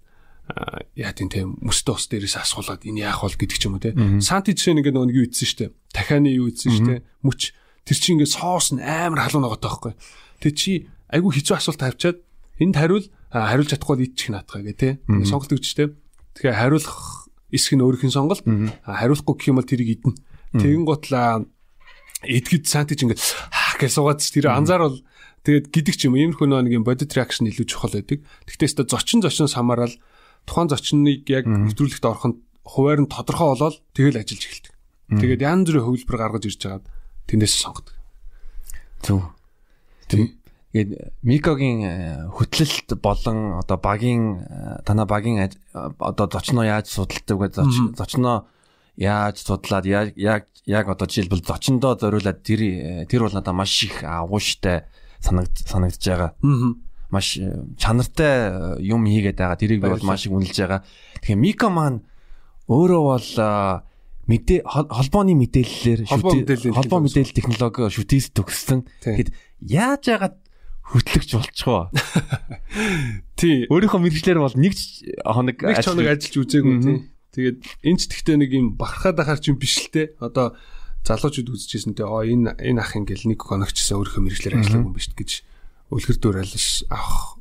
[0.96, 3.92] яа тийм тийм мөстө ус дээрээс асуулаад энэ яах вэ гэдэг ч юм уу те.
[4.24, 5.72] Санти жишээ нөгөө нэг юу ийдсэн штэ.
[5.92, 7.04] Дахианы юу ийдсэн штэ.
[7.24, 7.40] Мүч
[7.84, 9.92] тэр чи ингээд соос нь амар халуун байгаа таахгүй.
[10.40, 12.18] Тэг чи айгүй хэцүү асуулт тавьчаад
[12.64, 14.88] энд хариул хариулж чадахгүй л иччих наатгаа гэ те.
[15.28, 15.92] Сонголт өгч те.
[16.36, 18.44] Тэгэхээр хариулах эсэх нь өөрийнх нь сонголт.
[18.88, 20.16] Хариулахгүй гэх юм бол тэрийг идэнэ.
[20.56, 21.44] Тэгэн готлаа
[22.24, 23.20] эдгэд санти ч ингээд
[23.78, 24.98] гэж суугаад тэр анзаар бол
[25.46, 28.26] тэгээд гидик ч юм иймэрхүү нэг юм бодит реакшн илүү чухал байдаг.
[28.50, 29.94] Тэгтээс та зочин зочноос хамаарал
[30.44, 32.36] тухайн зочныг яг нэвтрүүлэгт ороход
[32.66, 34.74] хуваар нь тодорхой болоод тэгэл ажиллаж эхэлдэг.
[35.08, 36.86] Тэгээд янз бүрийн хөвлбөр гаргаж ирж хагаад
[37.24, 37.96] тэрнээс сонгодог.
[39.00, 39.24] Зөв.
[40.08, 41.92] Тэгээд Микогийн э,
[42.28, 47.48] хөтлөлт болон одоо багийн э, танаа багийн одоо зочноо яаж судалдаг вэ?
[47.96, 48.44] Зочноо
[48.98, 53.72] яаж судлаад яг яг яг одоо жишээлбэл зочиндоо зориулаад тэр э, тэр бол надад маш
[53.86, 54.84] их агууштай
[55.22, 56.34] санагд санагдж байгаа.
[56.34, 56.74] Аа
[57.10, 59.56] маш э, чанартай э, юм хийгээд байгаа.
[59.56, 60.84] Тэрийг би бол маш их үнэлж байгаа.
[61.24, 62.04] Тэгэхээр Мика маань
[62.68, 63.30] өөрөө бол
[64.28, 68.84] мэдээ холбооны мэдээллээр холбоо мэдээлэл технологи шүтээс төгссөн.
[69.00, 69.32] Тэгэхэд
[69.64, 70.36] яаж яагаад
[70.84, 71.88] хөтлөгч болчихоо.
[73.40, 73.64] Тий.
[73.72, 74.76] Өөрийнхөө мэрэгчлэр бол нэг
[75.24, 76.96] хоног нэг хоног ажиллаж үзээгүй тий.
[77.38, 80.18] Тэгээд энэ ч тэгтээ нэг юм бахархаад ахаар ч юм биш л те.
[80.18, 80.58] Одоо
[81.06, 82.02] залуучууд үзчихсэн те.
[82.02, 85.46] Оо энэ энэ ах ингээл нэг хоногчсан өөрийнхөө мэрэгчлэр ажиллах юм биш гэж
[85.94, 87.38] үлгэр дуураалж авах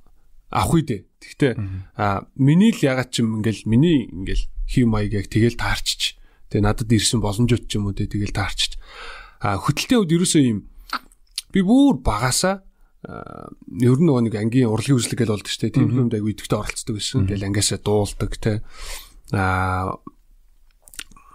[0.54, 1.02] авах үедээ.
[1.18, 1.54] Тэгтээ
[1.98, 6.14] а миний л ягаад ч юм ингээл миний ингээл хим маяг яг тэгэл таарчиж
[6.54, 8.78] тэгээ надад ирсэн боломжууд ч юм уу тэгээ тэгэл таарчиж
[9.42, 10.60] а хөтөлтийн үед ерөөсөө юм
[11.52, 12.64] би бүр багасаа
[13.08, 15.76] ер нь нэг ангийн урлагийн үзлэг гэж болдог шүү дээ.
[15.80, 17.30] Тийм юмд аягүй идэвхтэй оролцдог гэсэн.
[17.30, 18.66] Тэгэл ангиасаа дуулдаг те.
[19.34, 19.98] А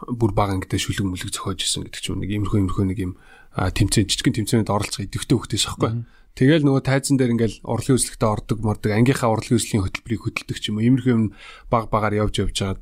[0.08, 3.12] бүр баг ангитай шүлэг мүлэг зохиож исэн гэдэг чинь нэг иймэрхүү иймэрхүү нэг юм
[3.54, 6.02] тэмцээн жижигэн тэмцээнд оролцох идэвхтэй хөхтэйс аахгүй.
[6.32, 10.72] Тэгэл нөгөө тайзан дээр ингээл урлагийн үзлэгтээ ордог мордог ангийнхаа урлагийн үзлийн хөтөлбөрийг хөдөлдөг ч
[10.72, 10.86] юм уу.
[10.88, 11.24] Иймэрхүү юм
[11.68, 12.80] баг багаар явж явж байгаа.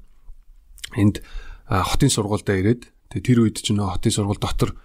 [0.95, 1.19] Энд
[1.67, 4.79] хотын сургуультай ирээд тэгээ тэр үед ч нөө хотын сургууль дотор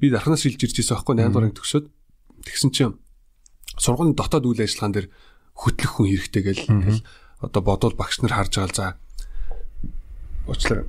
[0.00, 1.86] би дархнаас шилж ирж байсан аахгүй 8 дугаар төгсөөд
[2.48, 2.96] тэгсэн чинь
[3.76, 5.08] сургуулийн дотоод үйл ажиллагаан дээр
[5.52, 6.62] хөтлөх хүн хэрэгтэй гэл
[7.48, 8.86] одоо бодвол багш нар харж байгаа л за
[10.48, 10.86] уучлаарай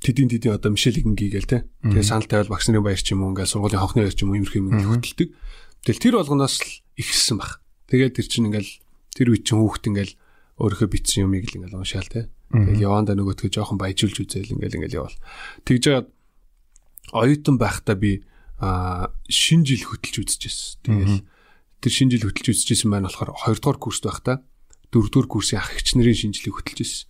[0.00, 3.32] тэдийн тэдийн одоо мишелийг ингээгээл те тэгээ санал тавиал багш нарын баяр ч юм уу
[3.36, 5.28] ингээл сургуулийн хонхны баяр ч юм уу иймэрхүү юм хөтэлдэг
[5.84, 6.68] Тэгэл тэр болгоноос л
[7.00, 7.64] ихссэн баг.
[7.88, 8.72] Тэгээд тэр чинь ингээл
[9.16, 10.14] тэр үе чинь хүүхд ингээл
[10.60, 12.28] өөрийнхөө битсэн юмыг л ингээл уншаал те.
[12.52, 15.16] Тэгэл явандаа нөгөөдгөө жоохон баяжуулж үзээл ингээл ингээл явал.
[15.64, 16.06] Тэгж жаад
[17.16, 18.20] оюутан байхдаа би
[18.60, 20.84] а шинэ жил хөтөлж үзчихсэн.
[20.84, 21.24] Тэгэл
[21.80, 24.44] тэр шинэ жил хөтөлж үзчихсэн маань болохоор 2 дугаар курст байхдаа
[24.90, 27.08] 4 дугаар курсын ах шинэ жилийг хөтөлж ирсэн.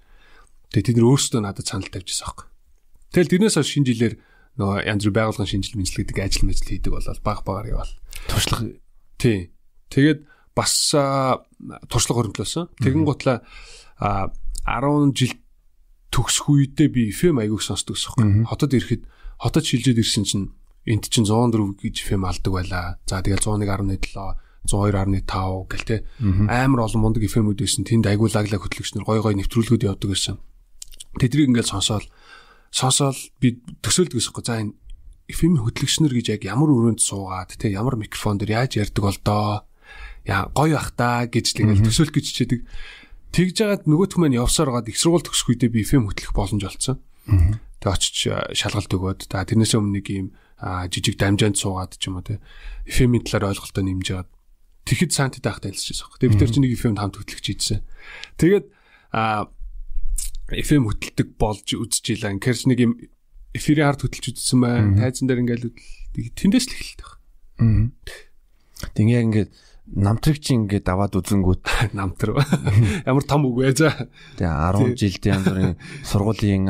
[0.71, 2.47] Тэгээ тэд нар өөрсдөө надад санал тавьжсэн аахгүй.
[3.11, 4.15] Тэгэл тэрнээс хойш шинэ жилээр
[4.61, 7.93] нөгөө янз бүр байгуулгын шинжил мэдлэг гэдэг ажил мэжил хийдэг болол баг багаар явал.
[8.29, 8.77] Туршлага
[9.21, 9.53] Тий.
[9.93, 10.25] Тэгээд
[10.57, 12.65] бас туршлага хөрөнгөлөөсөн.
[12.81, 13.45] Тэгэн гутлаа
[14.01, 15.35] 10 жил
[16.09, 18.49] төгсөх үедээ би FM аягүйг сонсдог гэсэн.
[18.49, 19.05] Хотод ирэхэд
[19.39, 20.47] хотод шилжээд ирсэн чинь
[20.89, 22.99] энд чинь 104 гэж FM алдаг байлаа.
[23.05, 25.97] За тэгэл 101.7 102.5 гэл те
[26.49, 27.85] амар олон мундаг FM-үүд байсан.
[27.89, 30.37] Тэнд айгүй лаглаг хөтлөгчнөр гой гой нэвтрүүлгүүд явдаг байсан.
[31.17, 32.07] Тэдрийг ингээл сонсоол
[32.71, 34.45] сонсоол би төсөөлдөг гэсэн.
[34.45, 34.77] За энэ
[35.31, 39.65] FM хөтлөгчнөр гэж яг ямар өрөөнд суугаад те ямар микрофон дээр яаж ярьдаг бол доо.
[40.27, 42.61] Яа гоё бах та гэж л ингээл төсөөлөх гэж чичээдэг.
[43.31, 46.99] Тэгж жагаад нөгөөх маань явсаар гаад их сургууль төгсөх үедээ би FM хөтлөх боломж олцсон.
[47.81, 48.17] Тэгээ очиж
[48.59, 50.29] шалгалт өгөөд та тэрнээс өмнө нэг юм
[50.61, 52.43] жижиг дамжаанд суугаад ч юм уу те
[52.91, 54.31] FM-ийн талаар ойлголтоо нэмж яагаад
[54.91, 56.11] тэгэхэд сантид байхад танилцчихсан.
[56.19, 57.81] Тэгээ бид нар чинь нэг FM-д хамт хөтлөгч хийжсэн.
[58.43, 58.67] Тэгээд
[59.15, 59.47] а
[60.51, 62.35] FM хөтэлдэг болж үзчихлээ.
[62.35, 62.93] Инкерч нэг юм
[63.55, 64.99] эфирийн ард хөтэлж үзсэн байна.
[64.99, 65.71] Тайзан дээр ингээл
[66.35, 67.11] тэндээс л эхэлдэг.
[67.63, 67.87] Аа.
[68.99, 69.51] Тэгээ яг ингээд
[69.91, 71.63] намтрыг чи ингээд аваад үзэнгүүт
[71.99, 72.39] намтар
[73.03, 74.07] ямар том үг вэ за
[74.39, 75.75] тэгээ 10 жилд янз бүрийн
[76.07, 76.65] сургуулийн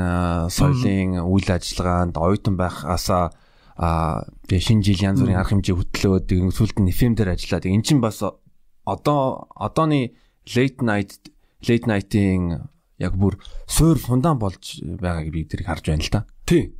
[0.48, 3.36] соёлын үйл ажиллагаанд оюутан байхаасаа
[3.80, 7.64] а тэгээ шинэ жил янз бүрийн арга хэмжээ хөтлөөд тэгээ сүлд нь FM дээр ажиллаад
[7.64, 10.12] эн чинь бас одоо одооны
[10.52, 11.16] late night
[11.64, 12.68] late night-ийн
[13.00, 16.28] яг бүр суур фундан болж байгааг би тэрийг харж байна л да.
[16.44, 16.76] Тий.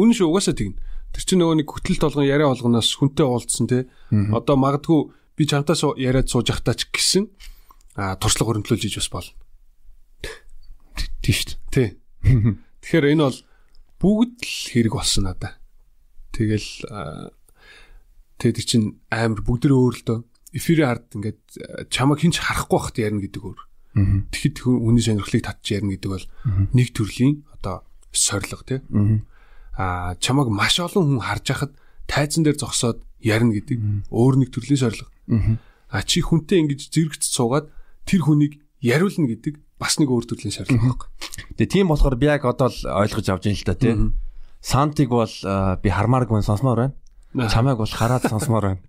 [0.00, 0.80] Үнэн шүү угаасаа тэгнэ.
[1.12, 3.84] Тэр чинь нөгөө нэг хөтөл толгон яриа болгоноос хүнтэй уулзсан те.
[4.08, 7.28] Одоо магадгүй би чамтаас яриад сууж явахтаа ч гэсэн
[8.00, 9.36] а туршлага хөрөмтлүүлж иж бас болно.
[11.20, 11.52] Тийш үү?
[11.68, 11.88] Тий.
[12.80, 13.38] Тэгэхээр энэ бол
[14.00, 15.59] бүгд л хэрэг болсон надаа.
[16.32, 16.68] Тэгэл
[18.40, 20.18] тэгээд чинь амар бүгд л өөрлөдөө
[20.56, 21.40] эфирийн ард ингээд
[21.90, 23.60] чамаг хинч харахгүй байхад ярина гэдэг өөр.
[24.34, 26.26] Тэгэхэд хүний сонирхлыг татж ярина гэдэг бол
[26.74, 28.80] нэг төрлийн одоо сорилго тий.
[29.78, 31.72] Аа чамаг маш олон хүн харж байхад
[32.10, 35.10] тайзан дээр зогсоод ярина гэдэг өөр нэг төрлийн сорилго.
[35.90, 37.70] А чи хүнтэй ингэж зэрэгт суугаад
[38.06, 41.08] тэр хүнийг яриулна гэдэг бас нэг өөр төрлийн шаардлага байхгүй.
[41.58, 43.94] Тэгээ тийм болохоор би яг одоо л ойлгож авч байна л да тий.
[44.60, 45.32] Сантиг бол
[45.82, 46.94] би хармааргүй сонсомоор байна.
[47.50, 48.80] Чамайг бол хараад сонсомоор байна.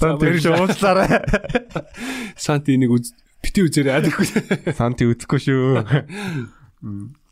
[0.00, 1.20] Сант тэр шууслаарай.
[2.36, 3.12] Санти нэг үз
[3.44, 4.26] бити үзээрэй адаггүй.
[4.78, 5.84] Санти үзэхгүй шүү.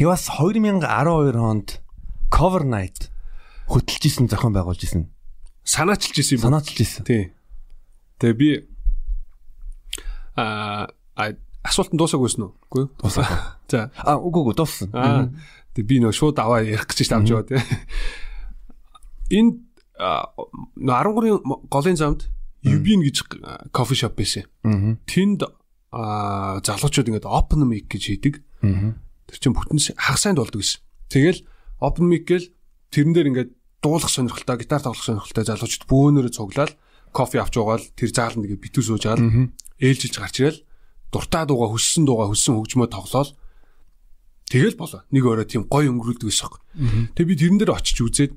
[0.00, 1.78] Хивас 2012 онд
[2.32, 3.10] Cover Night
[3.70, 5.06] хөтлж исэн зохион байгуулж исэн.
[5.62, 6.42] Санаачилж исэн юм.
[6.42, 7.04] Санаачилж исэн.
[7.06, 7.30] Тий.
[8.18, 8.50] Тэгээ би
[10.34, 10.90] аа
[11.62, 12.52] асуултанд дуусаагүйсэн үү?
[12.66, 12.84] Үгүй.
[12.98, 13.28] Дуусаа.
[13.70, 13.90] За.
[13.94, 14.90] А үгүй үгүй дууссан.
[14.90, 15.30] Аа.
[15.80, 17.64] Тэгээ би нөө шууд аваа ярих гэж тавьж байгаа тий.
[19.40, 19.64] Энд
[19.96, 21.40] 13-ын
[21.72, 22.28] голын замд
[22.60, 23.24] Юбин гэж
[23.72, 24.44] кофе шоп байсан.
[25.08, 25.48] Тэнд
[25.88, 28.34] залуучууд ингээд open mic гэж хийдэг.
[28.60, 30.84] Тэр чинь бүтэн хагас санд болдог гэсэн.
[31.08, 31.40] Тэгэл
[31.80, 32.52] open mic гэл
[32.92, 36.76] тэрэн дээр ингээд дуулах сонирхолтой, гитар тоглох сонирхолтой залуучууд бөөнөрөө цуглаад
[37.16, 39.24] кофе авч уугаал тэр зааланд ингээд битүү сууж аал
[39.80, 40.60] ээлжилж гарч ирэл
[41.10, 43.30] дуртай дууга хөссөн дууга хөссөн хөгжмөө тоглоол
[44.50, 45.06] тэгэл болоо.
[45.14, 47.14] Нэг өөрөө тийм гой өнгөрүүлдэг гэсэн юм.
[47.14, 48.32] Тэг би тэрэн дээр очиж үзээд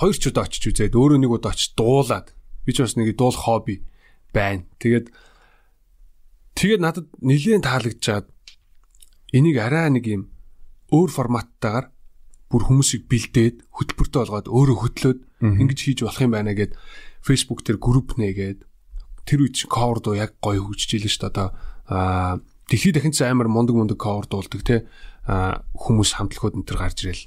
[0.00, 2.32] хоёр ч удаа очиж үзээд өөрөө нэг удаа очиж дуулаад
[2.64, 3.84] би ч бас нэг дуулах хобби
[4.32, 4.64] байна.
[4.80, 5.12] Тэгээд
[6.56, 8.26] тэгээд надад нэлээд таалагдчихад
[9.36, 10.22] энийг арай нэг юм
[10.88, 11.92] өөр форматтайгаар
[12.48, 16.72] бүр хүмүүсийг бэлдээд хөтөлбөртэй болгоод өөрөө хөтлөөд ингэж хийж болох юм байна гэд
[17.20, 18.64] Facebook дээр групп нээгээд
[19.28, 21.48] тэр үуч cover дуу яг гоё хөгжиж илэн шүү дээ одоо
[22.68, 24.84] аа дэлхийд дахин ч амар мундаг мундаг cover дуулдаг те
[25.24, 27.24] хүмүүс хамтлагууд энэ төр гарч ирэл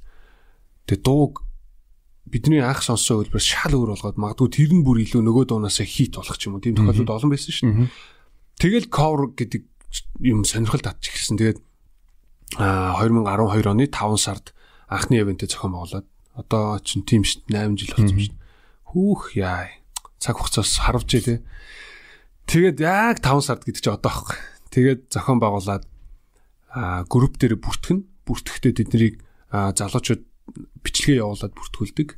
[0.85, 1.41] тэгээ дууг
[2.29, 6.15] бидний анх сонссон хөлбөр шал өөр болгоод магадгүй тэр нь бүр илүү нөгөө дуунаас хит
[6.15, 7.89] болох ч юм уу тийм тохиолдол олон байсан шүү дээ
[8.61, 9.61] тэгэл cover гэдэг
[10.21, 11.59] юм сонирхол татчих ирсэн тэгээд
[12.57, 14.53] а 2012 оны 5 сард
[14.91, 18.39] анхны ивэнтэ зохион байгуулад одоо чинь тийм шүү дээ 8 жил болсон шүү дээ.
[18.91, 19.67] Хүүх яа.
[20.19, 21.39] Цаг хугацаас харавж ээ.
[22.47, 24.37] Тэгээд яг 5 сард гэдэг чинь одоо аахгүй.
[24.71, 25.83] Тэгээд зохион байгуулад
[27.11, 28.07] групп дээр бүртгэн.
[28.23, 29.19] Бүртгэхдээ тэднийг
[29.51, 30.23] залуучууд
[30.81, 32.09] бичлэгээ явуулаад бүртгүүлдэг.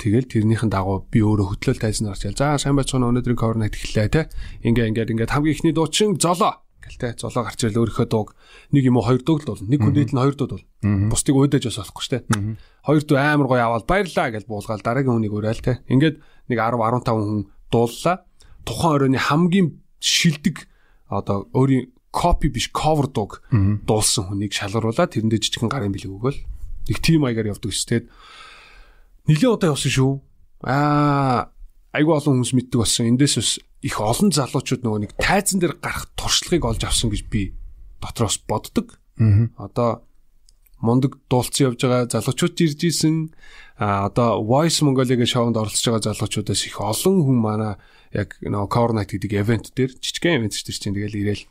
[0.00, 2.56] Тэгэл тэрнийхэн дагуу би өөрөө хөтлөөл тайзан гарч яа.
[2.56, 4.22] За сайн байцгаана өнөөдрийн night эхэллээ те.
[4.64, 5.34] Ингээ ингээд ингээд.
[5.34, 8.32] Хамгийн ихний дуучин золоо гэлтэй золоо гарч ирэл өөрийнхөө дууг.
[8.72, 9.60] Нэг юм уу хоёр дууг л бол.
[9.60, 10.66] Нэг хүндэд нь хоёр дуу бол.
[11.12, 12.18] Бусдыг өөдөөж бас болохгүй штэ
[12.80, 14.80] хоёр дуу амар гоё аваад баярлаа гэж буулгаал.
[14.80, 15.84] Дараагийн хүнийг уриал те.
[15.92, 16.16] Ингээд
[16.48, 18.16] нэг 10 15 хүн дууллаа.
[18.64, 19.68] Тухайн оройны хамгийн
[20.00, 20.64] шилдэг
[21.10, 26.40] одоо өөрийн копи биш cover дууг дуулсан хүнийг шалгаруулаад тэрэндээ жижигхэн гарын бэлэг өгөөл
[26.90, 28.06] нэг тим маягаар явдаг ш тэгэд
[29.30, 30.12] нилээ удаа явсан шүү.
[30.66, 31.54] Аа
[31.94, 33.10] айгүй олон хүмүүс мэддэг болсон.
[33.14, 33.50] Эндээс бас
[33.82, 37.54] их олон залуучууд нөгөө нэг тайзан дээр гарах туршлагыг олж авсан гэж би
[38.02, 38.98] дотроос боддог.
[39.58, 40.02] Одоо
[40.80, 43.30] мундаг дуулцсан явж байгаа залуучууд ирж исэн.
[43.78, 47.74] А одоо Voice Mongolia-гийн шоунд оролцож байгаа залуучуудаас их олон хүн манай
[48.14, 51.44] яг нөгөө Core Night гэдэг event дээр жижигхэн event дээр чинь тэгэл ирээл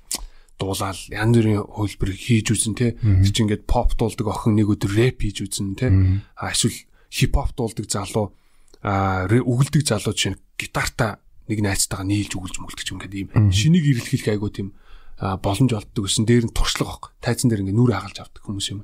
[0.59, 2.99] дуулаад янз бүрийн хөлбөр хийж үзэн те.
[2.99, 5.87] Тэр чинь ингээд pop дуулдаг охин нэг өдөр рэп хийж үзэн те.
[6.35, 8.35] Эсвэл хип хоп дуулдаг залуу
[8.83, 14.51] өгөлдөг залуу чинь гитартаа нэг найзтайгаа нийлж өгүүлж мөлдөг юм ингээд ийм шинийг ирэлхийлэх айгуу
[14.51, 14.75] тийм
[15.19, 16.27] боломж олддог гэсэн.
[16.27, 18.83] Дээр нь туршлага баг тайзан дээр ингээд нүрэ хагалж авдаг хүмүүс юм.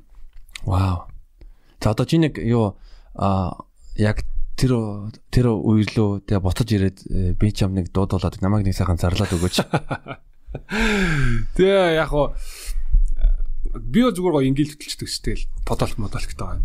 [0.64, 1.12] Вау.
[1.80, 2.80] За одоо чи нэг юу
[3.14, 3.52] а
[3.96, 4.24] яг
[4.56, 4.72] тэр
[5.28, 6.98] тэр үерлөө тэгээ буцаж ирээд
[7.36, 9.56] би ч юм нэг дуудуулаад намайг нэг сайхан зарлаад өгөөч.
[11.56, 12.32] Тэгээ яг хоо
[13.76, 16.64] би зүгээр гоо ингээл хөтөлчдөг шүү тэгэл подолт модолттой байна.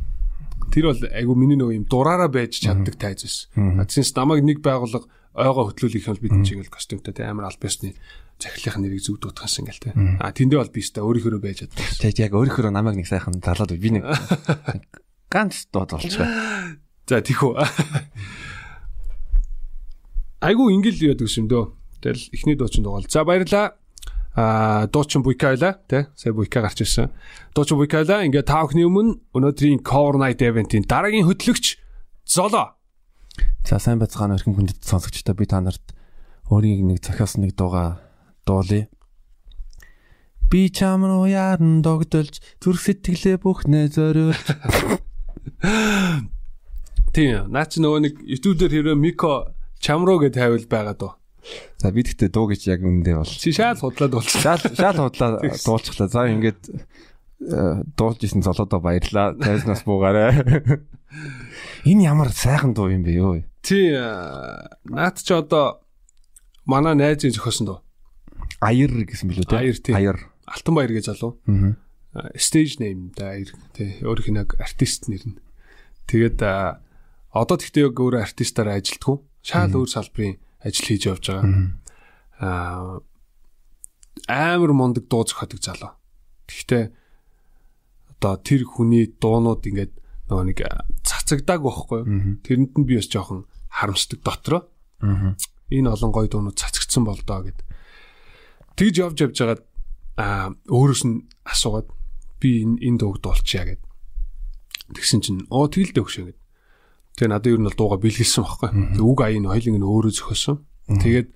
[0.72, 3.84] Тэр бол айгу миний нөгөө юм дураараа байж чаддаг тайз байсан.
[3.84, 7.60] Адсинс намайг нэг байгууллага ойгоо хөтлүүлэх юм бол бид чинь ингээл костюмтай тэ амар аль
[7.60, 7.96] бисны
[8.40, 9.96] захирлынхаа нэрийг зүг дуутгасан ингээл тэ.
[10.20, 11.88] А тэндээ бол би өстой өөрийнхөө байж чаддаг.
[12.00, 14.08] Тэгээд яг өөрийнхөө намайг нэг сайхан зарлаад би нэг
[15.34, 16.28] ганц дууд болчихоо.
[17.08, 17.54] За тийхүү.
[20.42, 21.66] Айгу ингээл яадаг юм дөө.
[22.02, 23.06] Тэгэл эхний дуучин дугаал.
[23.10, 23.78] За баярлаа.
[24.34, 27.12] А дуучин буйкайла тий сая буйка гарч ирсэн.
[27.54, 31.78] Дуучин буйкайла ингээ та бүхний өмнө өнөөдрийн Core Night event-ийн дараагийн хөтлөгч
[32.26, 32.80] Золо.
[33.68, 35.84] За сайн байцгаана өрхөн хүндэт сонсогчдоо би та нарт
[36.48, 38.00] өөрийн нэг зохиосон нэг дууга
[38.48, 38.88] дуулъя.
[40.48, 44.48] Би чам руу яарн догдолж зүрх сэтгэлээ бүхнээ зориулж.
[47.12, 49.52] Тийм, наа чи нөгөө нэг YouTube дээр Мико
[49.84, 51.12] чам руу гэж тавил байгаа дөө.
[51.82, 53.28] За би тэгтээ дуу гэж яг үндэ бол.
[53.28, 54.39] Чи шаал худлаад болчих.
[54.39, 56.08] Шаал шаал худлаа дуулчихлаа.
[56.08, 56.62] За ингээд
[57.41, 59.34] дуулж исэн золоодоо баярлаа.
[59.36, 60.45] Тайзнаас буугаарай.
[61.89, 63.41] Энэ ямар сайхан дуу юм бэ ёо.
[63.65, 63.97] Тий,
[64.86, 65.82] наад чи одоо
[66.69, 67.80] манай найзын зохиосон дуу.
[68.62, 69.58] Аяр гэсэн билүү те.
[69.58, 69.97] Аяр тий.
[69.97, 70.21] Аяр.
[70.45, 71.41] Алтан баяр гэж залуу.
[71.50, 72.30] Аа.
[72.38, 73.97] Stage name да аяр тий.
[74.06, 75.41] Өөрийнх нь артист нэр нь.
[76.06, 76.38] Тэгээд
[77.32, 79.17] одоо тэгтээ яг өөр артистаар ажилтгүй.
[79.41, 81.72] Шаал өөр салбарын ажил хийж явж байгаа.
[82.39, 83.02] Аа
[84.28, 85.96] амар мундаг дуу зохиодог залуу.
[86.48, 86.84] Гэхдээ
[88.20, 89.94] одоо тэр хүний дуунууд ингээд
[90.30, 90.60] нөгөө нэг
[91.08, 92.02] цацагдааг байхгүй?
[92.46, 94.67] Тэрэнд нь би бас жоохон харамсдаг дотроо.
[95.72, 97.60] Энэ олон гоё дуунууд цацагдсан бол доо гэд.
[98.76, 99.63] Тэгж явж явж байгаад
[100.20, 101.88] аа өөрөөс нь асуугаад
[102.44, 103.82] би энэ энэ дууг дуулчихъя гэд.
[104.94, 106.39] Тэгсэн чинь оо тэгэл дөгшөө гэд.
[107.19, 108.69] Тэгээ надад ер нь бол дууга бэлгэлсэн байхгүй.
[109.02, 110.58] Үг аян хоёлын нь өөрөө зөхөсөн.
[111.02, 111.28] Тэгээд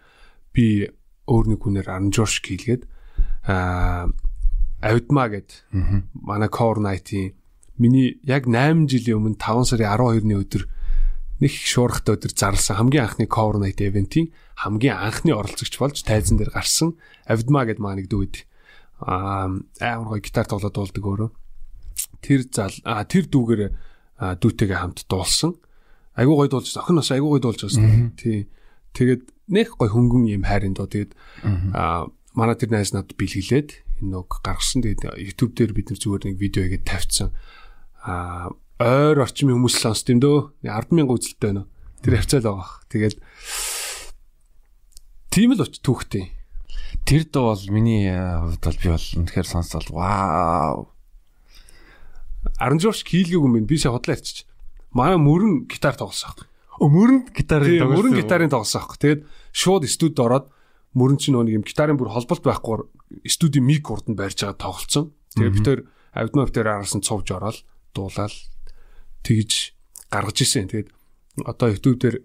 [0.55, 0.89] би
[1.27, 2.85] өөр нэг хүнээр Анжорш хийлгээд
[3.49, 4.09] аа
[4.85, 5.65] Авидма гэд
[6.13, 7.33] манай Core Night-ийн
[7.77, 10.63] миний яг 8 жилийн өмнө 5 сарын 12-ны өдөр
[11.41, 14.29] нэг шуурхтай өдөр зарласан хамгийн анхны Core Night event-ийн
[14.61, 18.45] хамгийн анхны оролцогч болж тайзан дээр гарсан Авидма гэд маа нэг дүүд
[19.01, 19.49] аа
[19.81, 21.29] амар гоё гитар тоглоод дуулдаг өөрөө.
[22.21, 22.75] Тэр зал
[23.09, 23.61] тэр дүүгээр
[24.39, 25.57] дүүтэйгээ хамт дуулсан.
[26.15, 28.15] Айгуу гоё дуулж охин бас айгуу гоё дуулж байсан.
[28.15, 28.47] Тий.
[28.95, 30.87] Тэгээд нэх гоё хөнгөн юм хайрын доо.
[30.87, 31.11] Тэгээд
[31.75, 34.83] аа манай тэр найз надад бэлгэлээд энэ нүг гаргасан.
[34.83, 37.29] Тэгээд YouTube дээр бид нар зүгээр нэг видео хийгээд тавьчихсан.
[38.07, 40.55] Аа ойр орчмын хүмүүс сонсд юм дөө.
[40.63, 41.67] 100000 үзэлттэй байна.
[42.03, 42.71] Тэр хавцаал байгаа.
[42.91, 43.15] Тэгээд
[45.31, 46.31] тийм л оч түүхтэй.
[47.07, 50.91] Тэр дуу бол миний хувьд бол би бол үнэхээр сонсол вау.
[52.59, 53.67] Аранжууш хийлгээг юм бэ?
[53.67, 54.47] Би сая хотлоо ярьчих.
[54.95, 56.31] Манай мөрөн гитар тоглосон.
[56.79, 57.95] Өө мөрөнд гитарын тоглосон.
[57.99, 58.87] Мөрөн гитарын тоглосон.
[58.95, 60.47] Тэгээд шууд студид ороод
[60.95, 62.87] мөрөн чинь нэг юм гитарын бүр холболт байхгүй
[63.27, 65.11] студийн мик урд нь барьж байгаа тоглолцсон.
[65.35, 65.81] Тэгээд бид тээр
[66.15, 67.59] авдмав дээр араас нь цовж ороод
[67.91, 68.31] дуулаад
[69.27, 69.75] тэгж
[70.07, 70.71] гаргаж исэн.
[70.71, 70.89] Тэгээд
[71.43, 72.17] одоо YouTube дээр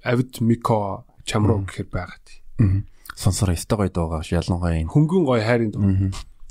[0.00, 2.40] авид мико чамруу гэхэр байгаа тий.
[3.12, 5.84] Сонсороо өстой гоё дуугаа ялангуяа энэ хөнгөн гоё хайрын дуу.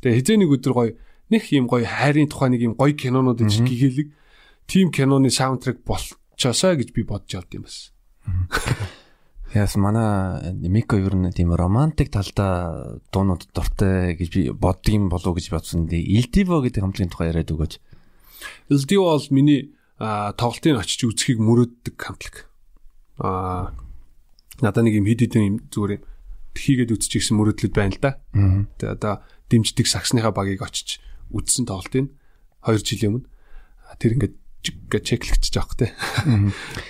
[0.06, 0.92] Тэгээ хизээ нэг өдөр гоё
[1.34, 4.08] нэг юм гоё хайрын тухай нэг юм гоё кинонууд гэж гэгээлэг
[4.68, 7.92] тим киноны саундтрек болчоосаа гэж би бодож явд юм бас.
[9.56, 15.38] Яс манай Мико ер нь тийм романтик талдаа дуунууд дуртай гэж би боддгийм болов уу
[15.40, 15.88] гэж бодсон.
[15.88, 17.80] Илдиво гэдэг хамтлагийн тухай яриад өгөөч.
[18.70, 22.52] Илдиво бол миний тоглолтын очиж үзхийг мөрөөддөг хамтлаг.
[23.24, 23.72] Аа
[24.60, 26.04] надад нэг юм хэд хэдэн юм зүгээр
[26.58, 28.12] хийгээд үзчихсэн мөрөөдлөд байна л да.
[28.36, 31.00] Тэгээ одоо дэмждэг саксныхаа багийг очиж
[31.32, 32.12] үзсэн тоглолтын
[32.68, 33.30] 2 жилийн өмнө
[34.02, 35.94] тэр ингээд гэ чеклэгчж авах те.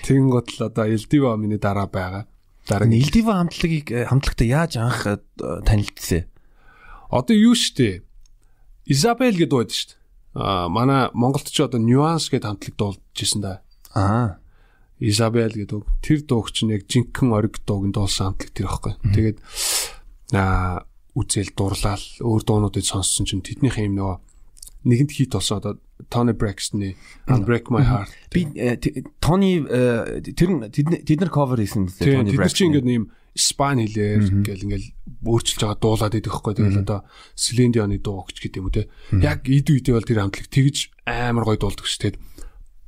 [0.06, 2.27] Тэгэн гот л одоо Элдива миний дараа байгаа.
[2.67, 6.27] Дараа нь Элдива хамтлагийг хамтлагтай яаж анх танилцсан?
[7.10, 8.03] Одоо юу штэ?
[8.86, 9.95] Изабел гэдэг дууд штэ.
[10.36, 13.62] Аа манай Монголд ч одоо Nuance гэдэг хамтлаг дуулж ирсэн да.
[13.95, 14.39] Аа.
[14.99, 18.93] Изабел гэдэг тэр дууг чинь яг жинхэнэ ориг дууг нь дуулсан хамтлаг тэр байхгүй.
[19.15, 19.38] Тэгээд
[20.36, 20.86] аа
[21.17, 24.17] үзэл дурлал өөр дуунуудыг сонссон чинь тэднийх юм нөгөө
[24.84, 25.74] нэгэнт хит болсон одоо
[26.10, 26.94] Tony Braxton-ы
[27.26, 28.12] Unbreak My Heart.
[28.30, 28.46] Би
[29.22, 32.46] Тони тэр тэд нар cover хийсэн мэт Tony Braxton.
[32.46, 33.06] Тэр чинь ингээд нэм
[33.38, 34.88] Спан хэлээр ингээл ингээл
[35.22, 36.58] өөрчилж байгаа дуулаад идэх байхгүй.
[36.58, 37.06] Тэгэл одоо
[37.38, 38.90] Celine Dion-ы дуу гэж гэдэг юм уу те.
[39.13, 42.02] Яг ид үедээ бол тэр хамтлаг тэгж амар гоё дуулдаг ш.
[42.02, 42.18] Тэгэд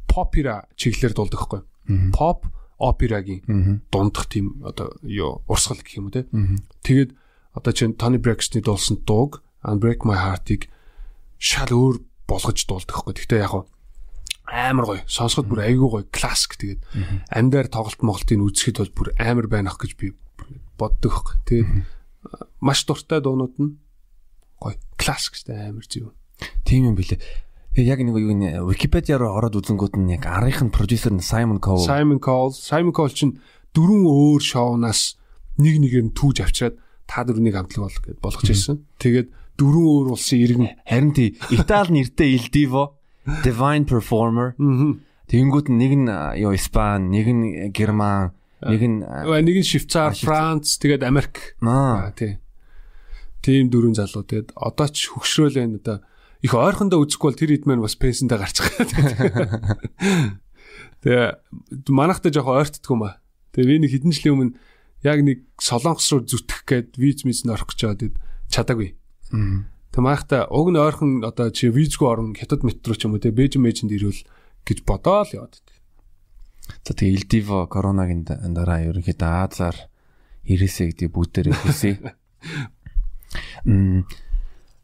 [0.10, 1.62] попера чиглэлээр дуулдаг байхгүй.
[2.18, 2.50] Pop
[2.82, 6.26] операгийн дундах тийм одоо юу урсгал гэх юм уу те.
[6.82, 7.14] Тэгээд
[7.54, 10.66] одоо чинь Tony Braxton-ы дуулсан дууг Unbreak My Heart-ыг
[11.40, 11.96] шал өөр
[12.28, 13.16] болгож дуулдаг байхгүй.
[13.16, 13.66] Гэхдээ яг
[14.50, 15.02] амар гоё.
[15.08, 16.82] Сонсоход бүр айгүй гоё, классик тэгээд
[17.32, 20.14] амьдаар тоглолт моголтыг үзэхэд бол бүр амар байна ах гэж би
[20.78, 21.40] боддог хөөх.
[21.48, 21.70] Тэгээд
[22.62, 23.78] маш дуртай дуунууд нь
[24.60, 26.12] гоё классик штэ амар зөв.
[26.66, 26.98] Тийм юм.
[26.98, 31.24] Тэгээ яг нэг юу нэ Википедиа руу ороод үзэнгүүт нь яг аргийнх нь продюсер нь
[31.24, 31.86] Simon Cowell.
[31.86, 33.38] Simon Cowell, Simon Cowell чинь
[33.78, 35.22] дөрвөн өөр шоунаас
[35.62, 38.82] нэг нэгээр нь түүж авчираад та дөрвнийг хамтлаг бол гэд болгож ирсэн.
[38.98, 42.96] Тэгээд дөрвөн өөр улсын иргэн харин тий Итали нэртэй Il Divo,
[43.44, 44.56] Divine Performer.
[45.30, 46.10] Тэгэнгүүт нэг нь
[46.42, 47.46] юу Испани, нэг нь
[47.76, 51.56] Герман, Нэг нь нэг нь Швейцар, Франц, тэгээд Америк.
[51.64, 52.44] Аа тий.
[53.40, 55.98] Тийм дөрвөн залуу тэгээд одоо ч хөгшрөөл байна одоо
[56.44, 58.68] их ойрхондоо үзэхгүй бол тэр хэд маань бас пенсэндээ гарчих.
[61.08, 61.40] Тэгээ
[61.88, 63.24] манайхтай жоохон ойртдгүй юм ба.
[63.56, 64.60] Тэгээ би нэг хэдэн жилийн өмнө
[65.08, 68.20] яг нэг солонгос руу зүтгэх гээд виз миз нь орох гэж байгаад
[68.52, 68.99] чадаагүй.
[69.30, 73.34] Тэгээ манайхтай уг нь ойрхон одоо чи визгүй орон хятад метро ч юм уу те
[73.34, 74.22] Бээжин мэжинд ирвэл
[74.66, 75.62] гэж бодоол яваад.
[76.86, 79.78] За тэгээ Илдиво коронагийн дараа ерөнхийдөө Азаар
[80.46, 81.96] ирээсэй гэдэг бүгдээрээ хэлсэн.
[83.66, 84.06] Мм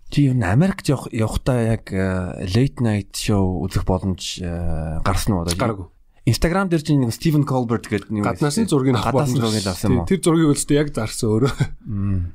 [0.10, 5.44] чи юу Америкт явах явахдаа яг э, late night show үзэх боломж э, гарсан уу
[5.44, 5.58] одоо?
[5.58, 5.88] Гараагүй.
[6.26, 10.08] Instagram дээр чинь Steven Colbert гэдэг нэг гаднаас нь зургийг авах боломж авсан юм уу?
[10.08, 11.54] Тэр зургийг өлсдөө яг зарсан өөрөө.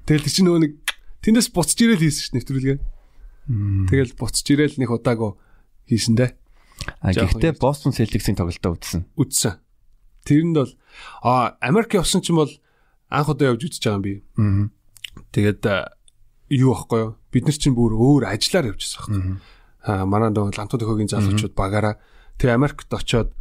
[0.04, 0.72] Тэгэл чи нөгөө нэг
[1.24, 2.78] тэндээс буцаж ирээл хийсэн ш нэвтрүүлгээ.
[3.92, 5.36] Тэгэл буцаж ирээл нэг удаагүй
[5.88, 6.30] хийсэн дээ.
[7.04, 9.04] А гэхдээ Boston Celtics-ийн тоглолтоо үзсэн.
[9.20, 9.60] Үзсэн.
[10.24, 10.72] Тэрэнд бол
[11.24, 12.52] а Америк явсан чинь бол
[13.12, 14.14] анх удаа явж үзэж байгаа юм би.
[14.38, 14.68] Аа.
[15.32, 15.62] Тэгээд
[16.56, 17.10] юу байхгүй юу?
[17.32, 19.20] Бид нар чинь бүр өөр ажиллаар явжсан байхгүй.
[19.84, 22.00] Аа манай дөө лантууд өхөгийн залуучууд багаараа
[22.40, 23.32] тэг Америкт очиод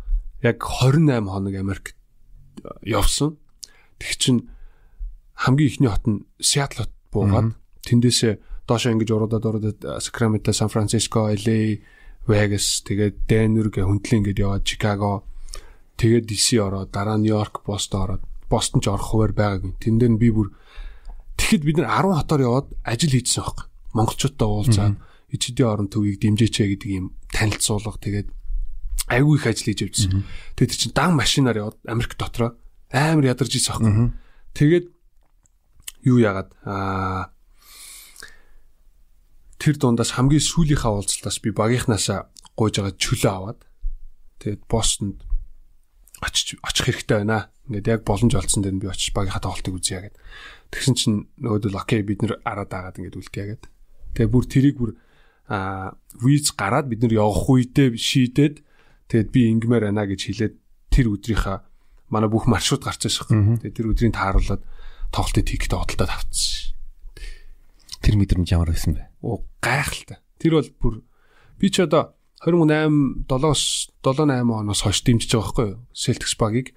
[0.44, 1.96] яг 28 хоног Америкт
[2.84, 3.40] явсан.
[4.00, 4.52] Тэг чин
[5.36, 7.56] хамгийн ихний хот нь Seattle хот буугаад
[7.90, 8.34] тэндээсээ
[8.70, 11.82] доошоо ингэж уруудаад уруудаад Sacramento, San Francisco, LA
[12.30, 15.26] Vegas тэгээд Denver гэ хөндлөн ингэж яваад Chicago
[15.98, 19.74] тэгээд DC ороод дараа нь Нью-Йорк, Бостон ороод Бостон ч орох хуваар байгаагүй.
[19.82, 20.54] Тэн дээр би бүр
[21.38, 23.66] тэгэхэд бид нар 10 хотоор яваад ажил хийжсэн байхгүй.
[23.94, 24.96] Монголчуудтай уулзаад
[25.34, 28.30] эцэдийн орон төвийг дэмжээч гэдэг юм танилцуулга тэгээд
[29.10, 30.26] айгүй их ажил хийж явжсэн.
[30.58, 32.58] Тэгээд чинь дан машинаар яваад Америк дотроо
[32.94, 33.94] амар ядарч ийсэн байхгүй.
[34.58, 34.86] Тэгээд
[36.06, 37.34] юу яагаад аа
[39.60, 43.60] тэр дундаас хамгийн сүүлийнхаа уулзалтаас би багийнхнаасаа гуйж байгаа чөлөө аваад
[44.40, 45.20] тэгээд Бостонд
[46.22, 47.52] очиж очих хэрэгтэй байна.
[47.68, 50.16] Ингээд яг боломж олцсон дээр би очиж багийнхаа тоглолтыг үзье гэд.
[50.72, 53.64] Тэгсэн чинь нөгөөдөл окей бид нэр араад агаад ингээд үлдээ гэд.
[54.16, 54.92] Тэгээд бүр тэрийг бүр
[55.48, 58.56] аа виз гараад бид нар явах үедээ шийдээд
[59.08, 60.56] тэгээд би ингмээр байна гэж хэлээд
[60.92, 61.58] тэр өдрийнхаа
[62.12, 63.64] манай бүх маршрут гарч байгаа шээ.
[63.64, 64.64] Тэгээд тэр өдрийг тааруулаад
[65.14, 66.69] тоглолтын тикет бодолтод авчихсан.
[68.00, 69.08] Тэр мэдрэмж ямар байсан бэ?
[69.22, 70.20] Оо гайхалтай.
[70.40, 70.96] Тэр бол бүр
[71.60, 75.80] би ч одоо 28 7-оос 7 8 оноос хойш дэмжиж байгаа байхгүй юу?
[75.92, 76.72] Celtics баг-ыг.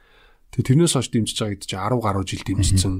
[0.50, 2.94] Тэгээ тэрнээс хойш дэмжиж байгаа гэдэг чинь 10 гаруй жил дэмжижсэн.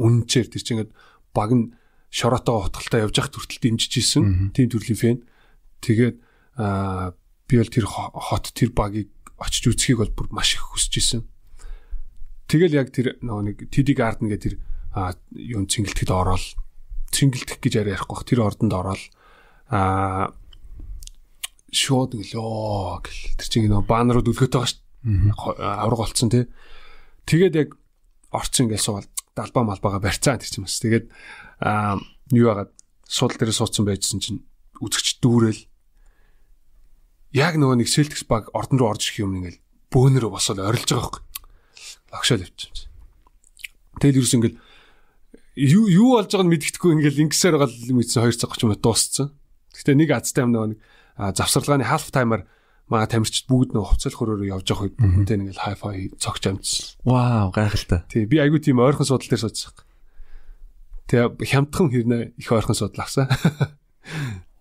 [0.00, 0.92] Үнэнчээр тэр чинь ингээд
[1.36, 1.64] баг нь
[2.08, 4.52] шороотоо хотголтой явж явах төртөл дэмжиж исэн.
[4.56, 5.18] Тийм төрлийн фэн.
[5.84, 6.16] Тэгээд
[6.56, 7.12] аа
[7.48, 11.20] би бол тэр хот тэр багийг очиж үзхийг бол бүр маш их хүсэж исэн.
[12.48, 14.54] Тэгэл яг тэр нөгөө нэг TD Garden гэдэг тэр
[15.36, 16.44] юун цэнгэлтэд ороод
[17.12, 19.02] цэнгэлдэх гэж ярихгүй бах тэр ордонд ороод
[19.68, 20.32] аа
[21.72, 23.36] шууд гэлөө гэл.
[23.36, 24.80] Тэр чинь нөгөө банерууд үлгөөтэй байгаа шүү
[25.60, 26.44] авраг болцсон тий.
[27.28, 27.70] Тэгээд яг
[28.32, 30.80] орцсон ингээл суувал далбаа малбаага барьцаа тэр чинь бас.
[30.80, 31.06] Тэгээд
[31.60, 32.00] аа
[32.32, 32.72] юу яагаад
[33.08, 34.40] суудал дээр суудсан байжсэн чинь
[34.80, 35.68] үзэгч дүүрэл.
[37.32, 41.08] Яг нөгөө нэг Celtics баг ордон руу орж ирэх юм ингээл бөөнөрөө босоод орилж байгаа
[41.08, 41.32] байхгүй
[42.12, 42.88] огшоол явчихсан
[44.00, 44.60] тэгэл юус ингээл
[45.56, 49.28] юу юу болж байгааг нь мэддэхгүй ингээл ингэсээр гал мэдсэн 2 цаг 30 минут дууссан.
[49.76, 50.80] Гэхдээ нэг азтай юм нэг
[51.16, 52.48] завсарлагын half timer
[52.88, 57.00] маа тамирчид бүгд нөө хувцал хөрөөрөө явж байгаа үед бүгдээ ингээл hi-fi цогч амжсан.
[57.08, 58.04] Вау, гайхалтай.
[58.12, 59.72] Тий, би айгүй тийм ойрхон судал дээр суудсан.
[61.08, 63.28] Тэгээ хямдхан хэрнээ их ойрхон судал авсан.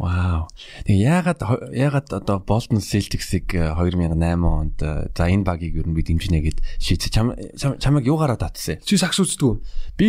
[0.00, 0.48] Вау.
[0.88, 1.40] Тэгээ яагаад
[1.76, 6.58] яагаад одоо Bolton Celtics-ыг 2008 онд э, за энэ багийг ер нь би дэмжинэ гэд
[6.80, 7.12] шийдсэн.
[7.60, 8.80] Чам чамайг юугаараа татсан?
[8.80, 9.56] Чи сакс үздэг үү?
[10.00, 10.08] Би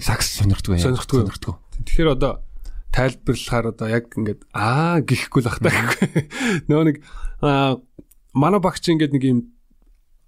[0.00, 0.96] сакс сонирхдаг юм.
[0.96, 1.60] Сонирхдаг.
[1.84, 2.40] Тэгэхээр одоо
[2.96, 6.08] тайлбарлахаар одоо яг ингээд аа гэхгүй л ахтаа гэхгүй.
[6.72, 6.96] Нөгөө нэг
[8.32, 9.40] манай багч ингээд нэг юм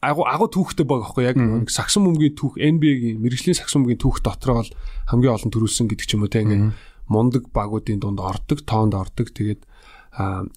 [0.05, 4.21] агу агу түүхтэй баг аахгүй яг нэг сагсан бөмбөгийн түүх NBA-гийн мэрэгжлийн сагсан бөмбөгийн түүх
[4.23, 4.71] дотроо бол
[5.11, 6.71] хамгийн олон төрүүлсэн гэдэг ч юм уу те ингээд
[7.09, 9.33] мундаг багуудын дунд ордог, тоонд ордог.
[9.33, 9.65] Тэгээд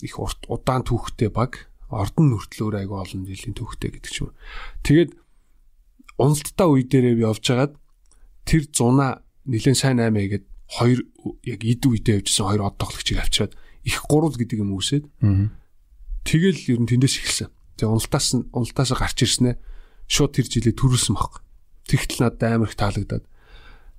[0.04, 4.32] их удаан түүхтэй баг ордон нүртлөөр айгу олон жилийн түүхтэй гэдэг юм.
[4.84, 5.12] Тэгээд
[6.20, 7.74] уналттай үе дээрээ би явж хагаад
[8.47, 10.99] тэр зуна нэлээд сайн аймаа гээд хоёр
[11.43, 15.06] яг эд үедээ явжсэн хоёр од тоглогчийг авчираад их гурал гэдэг юм үсээд.
[16.24, 17.49] Тэгэл ер нь тэндээс эхэлсэн.
[17.76, 19.58] Тэгээ уналтаас нь уналтаас гарч ирснээр
[20.08, 21.43] шууд тэр жилээ төрүүлсэн баг.
[21.89, 23.26] Тэгтэл надад амар их таалагдаад.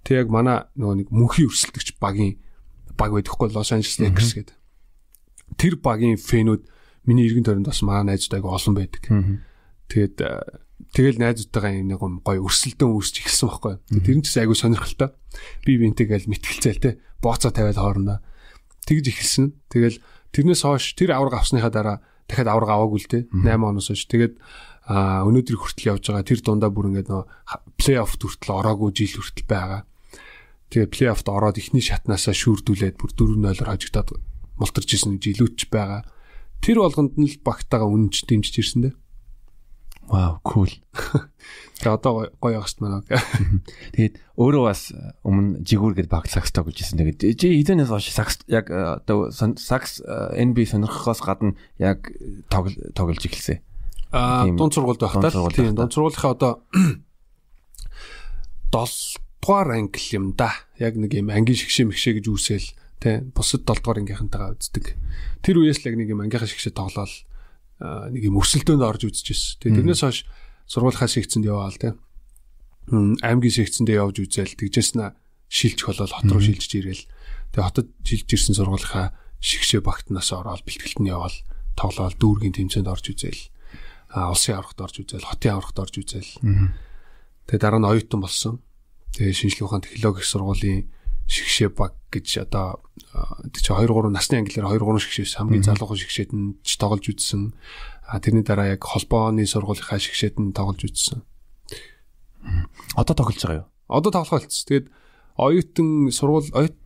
[0.03, 2.38] Тэг яг манай нөгөө нэг мөнхийн өрсөлдөгч багийн
[2.98, 4.57] баг байдаггүй Лос Анжелес Lakers гэдэг.
[5.57, 6.62] Тэр багийн фэнүүд
[7.07, 9.03] миний эргэн тойронд бас манай найзууд айгу олон байдаг.
[9.88, 10.16] Тэгээд
[10.92, 13.74] тэгэл найзуудтайгаа нэг гоё өрсөлдөн үүсч эхэлсэн байхгүй.
[14.03, 15.14] Тэр нь ч айгу сонирхолтой.
[15.62, 16.90] Би бинтэйгээл мэтгэлцээл те.
[17.22, 18.18] Бооцоо тавиад хоорондоо
[18.86, 19.55] тэгж эхэлсэн.
[19.70, 20.03] Тэгэл
[20.34, 21.96] тэрнээс хойш тэр авраг авсныхаа дараа
[22.26, 23.18] дахиад авраг аваагүй л те.
[23.30, 24.07] 8 оноос хойш.
[24.11, 24.34] Тэгээд
[24.82, 27.22] а өнөөдөр хүртэл явж байгаа тэр дундаа бүр ингээд нөө
[27.78, 29.86] плей-офф хүртэл ороогүй жил хүртэл байгаа.
[30.72, 34.16] Тэгээ плей-оффт ороод эхний шатнаасаа шүүрдүүлээд бүр 4-0-оор хожигдоод
[34.56, 36.08] мултарч исэн гэж илүүч байгаа.
[36.64, 38.94] Тэр болгонд нь л багтаага үнэнч дэмжиж ирсэн дээ.
[40.08, 40.72] Вау, cool.
[41.84, 43.04] Тэгээ одоо гоё агт манай.
[43.94, 47.00] Тэгээд өөрөө бас өмнө жигүүр гэд баг сакс тоглож ирсэн.
[47.04, 52.08] Тэгээд чи эдэнээс хойш сакс яг одоо сакс NB сонирхохоос гадна яг
[52.48, 53.60] тоглож эхэлсэн.
[54.12, 56.52] Аа, дунд сургуульд байхдаа тийм дунд сургуулийнхаа одоо
[58.72, 60.55] 7 дугаар англи юм да.
[60.78, 62.68] Яг нэг юм ангийн шигшээ мэгшээ гэж үүсэл
[63.03, 64.95] тий бусад 7 дугаар ангийнхантайгаа үздэг.
[65.43, 67.12] Тэр үеэс л яг нэг юм ангийнхаа шигшээ тоглоод
[67.82, 69.59] нэг юм өрсөлдөөнд орж үзчихсэн.
[69.66, 70.18] Тэгээ тэрнээс хойш
[70.70, 71.93] сургуулийнхаа секцэнд яваал тий.
[73.26, 75.11] аймгийн секцэндээ явж үзэл тэгжээс нь
[75.51, 77.05] шилжих болол хот руу шилжиж ирээл.
[77.51, 79.07] Тэгээ хотод шилжиж ирсэн сургуулийнхаа
[79.43, 81.36] шигшээ багтнаас ороод бэлтгэлтэнд яваал
[81.74, 83.51] тоглоод дүүргийн тэмцээнд орж үзэл.
[84.14, 86.30] А улсын аврагт орж үзэл, хотын аврагт орж үзэл.
[87.51, 88.62] Тэгээ дараа нь оюутан болсон.
[89.16, 90.80] Тэгээ шинжлэх ухаан технологи их сургуулийн
[91.28, 92.80] шигшээ баг гэж одоо
[93.52, 97.52] чи 2 3 насны англиар 2 3 шигшээс хамгийн залуухан шигшээд нь ч тоглож үзсэн.
[98.08, 101.24] А тэрний дараа яг холбооны сургуулийнхаа шигшээд нь тоглож үзсэн.
[102.96, 103.68] Одоо тоглож байгаа юу?
[103.88, 104.66] Одоо тоглох болцсон.
[104.68, 104.86] Тэгээд
[105.36, 106.76] оюутан сургууль оюут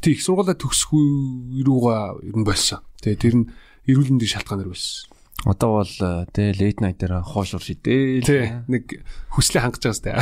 [0.00, 2.80] тийх сургуулаа төгсөхгүй рүүгээ ер нь болсон.
[3.02, 3.46] Тэгээд тэр нь
[3.88, 5.13] эрүүл мэндийн шалтгаанаар байсан.
[5.44, 5.94] Одоо бол
[6.32, 8.24] тэ late night дээр хоошур шидээл.
[8.24, 10.16] Тэ нэг хүслээ хангаж байгаа сте.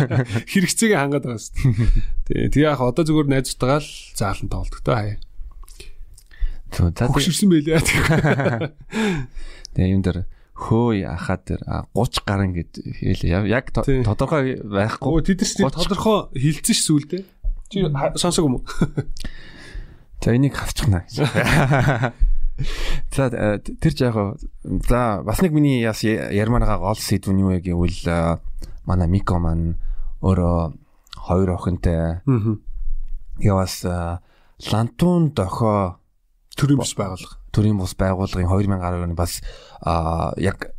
[0.52, 1.60] Хэрэгцээгээ хангаад байгаа сте.
[2.28, 5.18] Тэ тэг яг одоо зүгээр найзтайгаа л заалан тоглодог та хаяа.
[6.76, 7.80] Тэгвэл за хөшөрсөн байлээ.
[9.80, 11.62] Тэгээ юм дээр хөөй ахаа дээр
[11.96, 13.48] 30 гарan гэд хэлээ.
[13.48, 15.24] Яг тодорхой байхгүй.
[15.24, 17.24] Тэд нар тодорхой хилцэн ш сүулдэ.
[17.72, 17.80] Чи
[18.20, 18.64] сонсог юм уу?
[20.20, 21.22] За энийг хавчихна гэж.
[23.12, 28.40] За тэр жаах за бас нэг миний яс ярмаагаа гол сэдв нь юу вэ гэвэл
[28.88, 29.76] манай Мико маань
[30.24, 30.72] өөрөө
[31.28, 32.22] хоёр охинтой.
[32.24, 33.56] Аа.
[33.60, 33.84] бас
[34.72, 36.00] Лантун дохоо
[36.56, 37.36] төрийн бус байгууллага.
[37.52, 39.44] Төрийн бус байгууллагын 2010 оны бас
[40.40, 40.72] яг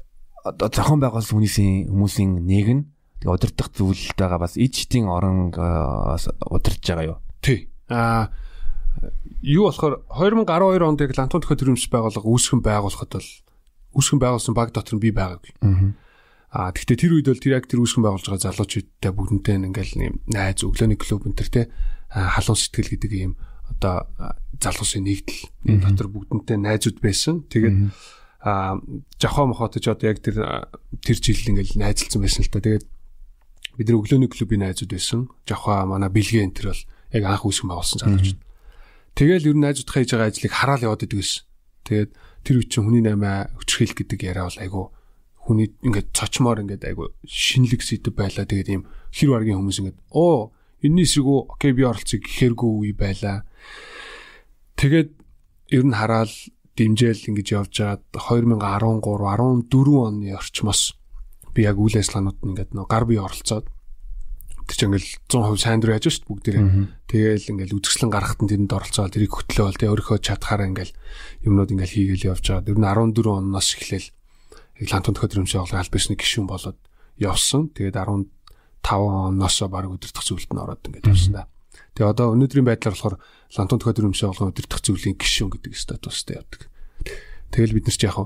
[0.57, 2.83] зохион байгуулсан хүмүүсийн хүмүүсийн нэг нь
[3.21, 7.17] удирдах зүйлд байгаа бас ижтийн орон удирдах байгаа юу?
[7.41, 7.69] Тий.
[7.89, 8.33] Аа
[9.41, 13.29] юу болохоор 2012 онд яг Лантун төхөө төрөмс байгууллага үүсгэн байгуулахад бол
[13.97, 15.53] үүсгэн байгуулсан баг дотор нь би байгаагүй.
[16.53, 20.13] Аа тэгвэл тэр үед бол тэр яг тэр үүсгэн байгуулж байгаа залуучуудтай бүгднтэй ингээл нэм
[20.31, 21.61] найз өглөөний клуб энэ төр те
[22.09, 23.33] халуун сэтгэл гэдэг юм
[23.67, 24.07] одоо
[24.63, 25.41] залуусын нэгдэл
[25.83, 27.43] дотор бүгднтэй найзууд байсан.
[27.51, 27.91] Тэгээд
[28.41, 28.79] аа
[29.19, 30.39] жахаа мохотож одоо яг тэр
[31.03, 32.63] тэр жил ингээл найзалсан байсан л та.
[32.63, 32.85] Тэгээд
[33.75, 35.27] бид нар өглөөний клубын найзууд байсан.
[35.43, 38.39] Жахаа манай бэлгээ энэ төр бол яг анх үүсгэн байгуулсан залуучууд.
[39.17, 41.41] Тэгэл ер нь найзуудтай хийж байгаа ажлыг хараал яваад идэг гэсэн.
[41.89, 42.11] Тэгээд
[42.45, 44.81] тэр үе чинь хүний наймаа өчрхийл гэдэг яриа бол айгу
[45.41, 48.45] хүний ингээд цочмоор ингээд айгу шинэлэг сэдв байлаа.
[48.45, 50.53] Тэгээд ийм хэр баргийн хүмүүс ингээд оо
[50.85, 53.41] энэний эсрэгүү окей би оролцъё гэхэргүй үе байлаа.
[54.77, 55.09] Тэгээд
[55.73, 56.33] ер нь хараал
[56.77, 60.93] дэмжээл ингэж явж байгаад 2013 14 оны орчмоос
[61.57, 63.65] би яг үйл ажиллагаанууд нь ингээд нөө гар бие оролцоод
[64.67, 66.65] тэр чинь ингээл 100% сайн дурын яаж шүү дээ бүгдээрээ.
[67.07, 70.93] Тэгээл ингээл үзэсгэлэн гаргахад нь тэрэнд оролцоод тэрийг хөтлөөл тэ өөрийнхөө чадхаараа ингээл
[71.47, 72.67] юмнууд ингээл хийгээл явж байгаа.
[72.67, 74.07] Тэр нь 14 оноос эхлээл
[74.83, 76.79] яг лантун юмшээ олгоо албасны гишүүн болоод
[77.15, 77.71] явсан.
[77.71, 78.27] Тэгээд 15
[78.83, 81.47] оноос баг өдөртөх зүйлд нь ороод ингээд явсан да.
[81.95, 83.17] Тэгээ одоо өнөөдрийн байдлаар болохоор
[83.57, 86.69] лантун юмшээ олгоо өдөртөх зүйлийн гишүүн гэдэг статустай явдаг.
[87.55, 88.19] Тэгэл бид нар ч яг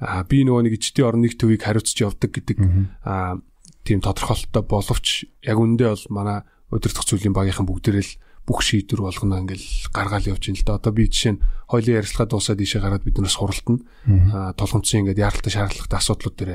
[0.00, 2.58] аа би нөгөө нэг ичдийн орны нэг төвийг хариуцж явдаг гэдэг
[3.04, 3.40] аа
[3.86, 5.06] тийм тодорхойлолттой боловч
[5.46, 6.42] яг үндэ бол манай
[6.74, 10.78] удирдах зүйлийн багийнхан бүгдээрээ л бүх шийдвэр болгоно ингээл гаргаал явж ин л да.
[10.78, 13.82] Одоо би жишээ нь хоёлын ярилцлага дуусаад ийшээ гараад бид нараас хуралтна.
[14.06, 16.50] Аа тулгымцсан ингээд яаралтай шаардлагатай асуудлууд дээр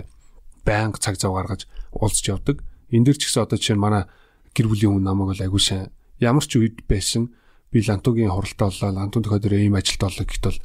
[0.64, 2.64] байнга цаг зав гаргаж уулзч явдаг.
[2.92, 4.08] Энд дэр ч гэсэн одоо жишээ нь манай
[4.56, 5.92] гэр бүлийн хүн намайг бол агүй сайн
[6.24, 7.36] ямар ч үед байсан
[7.72, 10.60] би лантугийн хуралтай боллоо лантун төхөө дээр ийм ажилт боллоо гэхэд бол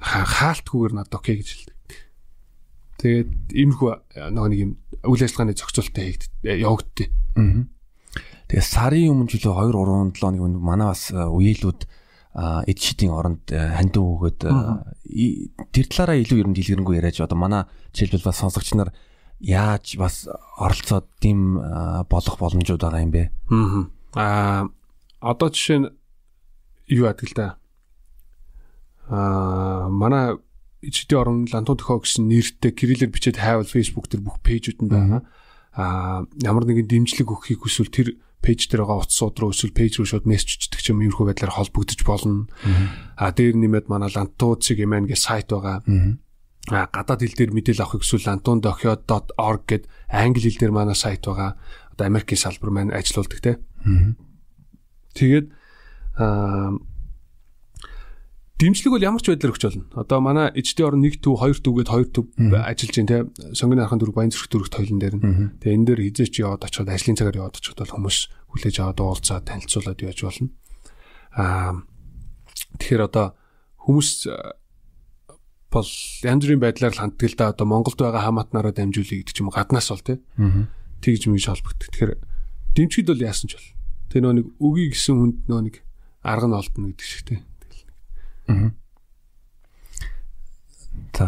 [0.00, 1.69] хаалтгүйгээр надад окей гэж.
[3.00, 3.90] Тэгээд иймэрхүү
[4.36, 4.72] нөгөө нэг юм
[5.08, 7.08] үйл ажиллагааны зохицуултаа хийгд явагдтыг.
[7.40, 7.64] Аа.
[8.50, 11.80] Тэгээ сарын өмнө жилөө 2 3 7 хоног өмнө манай бас үеэлүүд
[12.30, 18.28] эд шидийн оронд хандив өгөөд тэр талаараа илүү ер нь дэлгэрэнгүй яриач одоо манай жишээлбэл
[18.28, 18.92] бас сонсогч нар
[19.40, 20.28] яаж бас
[20.60, 21.58] оролцоод тийм
[22.06, 23.30] болох боломжууд байгаа юм бэ?
[24.14, 24.68] Аа
[25.18, 25.88] одоо жишээ нь
[26.92, 27.46] юу яадаг л да.
[29.10, 30.38] Аа манай
[30.80, 35.28] ичдийн орон лантуу төхөө гэсэн нэртэй кириллээр бичээд хайвал Facebook дээр бүх пэйжүүд нь байна.
[35.76, 38.08] Аа ямар нэгэн дэмжлэг өгөхийг хүсвэл тэр
[38.40, 41.54] пэйж дээр байгаа утас сууд руу эсвэл пэйж руу шууд мессеж өчтдөг юм иймэрхүү байдлаар
[41.54, 42.48] холбогдож болно.
[43.20, 45.84] Аа дээр нэмээд манай лантуу цэг эмэн гэ сайт байгаа.
[46.72, 51.60] Аа гадаад хэл дээр мэдээлэл авахыг хүсвэл lantoon.org гэд англи хэл дээр манай сайт байгаа.
[51.92, 53.60] Одоо Америкийн салбар маань ажилуулдаг те.
[55.12, 55.46] Тэгээд
[56.16, 56.72] аа
[58.60, 59.88] Дэмжлэг бол ямар ч байдлаар өгч болно.
[59.96, 62.26] Одоо манай эждийн орн 1 төв 2 төв гээд 2 төв
[62.60, 63.18] ажиллаж байна те.
[63.56, 65.24] Сонгоны архан дөрөв баян зүрх дөрөвт хоёлын дээр нь.
[65.64, 68.18] Тэгээ энэ дээр хизээч яваад очиход ажлын цагаар яваад очиход бол хүмүүс
[68.52, 70.48] хүлээж аваад уулзаад танилцуулаад яаж болно.
[71.40, 71.72] Аа
[72.76, 73.26] тэгэхээр одоо
[73.80, 74.28] хүмүүс
[75.72, 75.90] бол
[76.20, 79.48] янз бүрийн байдлаар л ханддаг л да одоо Монголд байгаа хамаатнараа дамжуулъя гэдэг ч юм
[79.48, 80.18] гаднаас бол тий.
[81.00, 81.88] Тэгж мэгж холбогддог.
[81.96, 82.12] Тэгэхээр
[82.76, 83.70] дэмжихэд бол яасан ч бол.
[84.12, 85.76] Тэр нөө нэг үгүй гэсэн хүнд нөө нэг
[86.20, 87.40] арга нь олдно гэдэг шиг тий.
[88.50, 88.70] Аа.
[91.14, 91.26] За.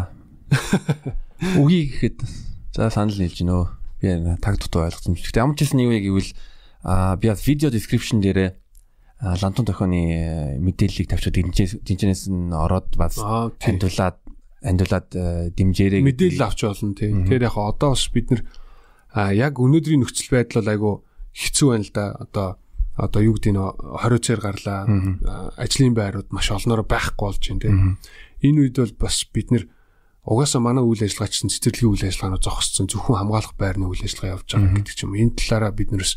[1.59, 2.17] Үгүй гэхэд
[2.75, 3.63] за санал нийлж гинөө.
[4.03, 4.07] Би
[4.43, 5.15] таг дутуу ойлгосон.
[5.15, 6.31] Гэхдээ ямар ч юм юу гэвэл
[6.83, 8.59] а би видео description дээрээ
[9.23, 11.39] лантун тохионы мэдээллийг тавьчихад
[11.87, 14.19] тэнцэнээс нь ороод бас хандуулаад
[14.59, 15.07] хандуулаад
[15.55, 17.23] дэмжээрэй мэдээлэл авч болно тийм.
[17.23, 18.43] Тэгэхээр яг одоо бас бид нар
[19.31, 20.93] яг өнөөдрийн нөхцөл байдал бол айгүй
[21.39, 22.05] хэцүү байна л да.
[22.19, 22.47] Одоо
[22.95, 24.81] одоо юу гэдэг нь 20 цаар гарлаа.
[25.57, 27.97] Ажлын байрууд маш олноор байхгүй болж байна тийм.
[28.45, 29.65] Энэ үед бол бас бид нэр
[30.23, 34.47] угаасаа манай үйл ажиллагаа чинь цэцэрлэгийн үйл ажиллагаанууд зогссон зөвхөн хамгаалах байрны үйл ажиллагаа явж
[34.53, 35.17] байгаа гэдэг ч юм.
[35.17, 36.13] Энэ талаараа бид нэрс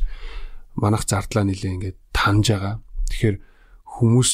[0.76, 2.74] манах зардлаа нэлээ ингээд таньж байгаа.
[3.08, 3.36] Тэгэхээр
[3.96, 4.30] хүмүүс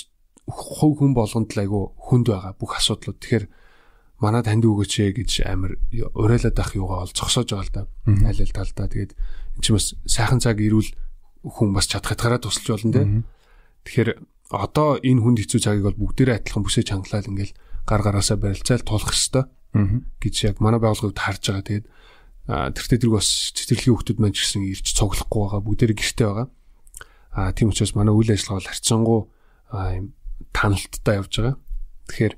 [0.50, 3.22] хувь хүн болгонд л айгу хүнд байгаа бүх асуудлууд.
[3.22, 3.46] Тэгэхээр
[4.18, 5.78] манай танд өгөөч ээ гэж амар
[6.18, 7.82] уриалаад ах юугаа бол зогсоож байгаа л да.
[8.26, 8.90] Аль аль талдаа.
[8.90, 10.90] Тэгээд эн чинь бас сайхан цаг ирүүл
[11.42, 13.02] хүн бас чадах хэтгаараа тусалж болно те.
[13.86, 14.10] Тэгэхээр
[14.52, 17.54] одоо энэ хүнд хэцүү цагийг бол бүгдээрээ адилхан бүсэж хангалаад ингээл
[17.86, 19.48] гар гараасаа барилцаал тулах хэвээр
[20.22, 21.66] гэж яг манай байгууллагад харж байгаа.
[21.66, 21.86] Тэгээд
[22.46, 26.48] тэртээ тэрг бас цэцэрлэгийн хүмүүс маань ч гэсэн ирж цуглахгүй байгаа бүгдээрээ гэртээ байгаа.
[27.32, 29.20] Аа тийм учраас манай үйл ажиллагаа бол харьцангуй
[29.72, 30.06] юм
[30.52, 31.56] таналттай явж байгаа.
[32.12, 32.34] Тэгэхээр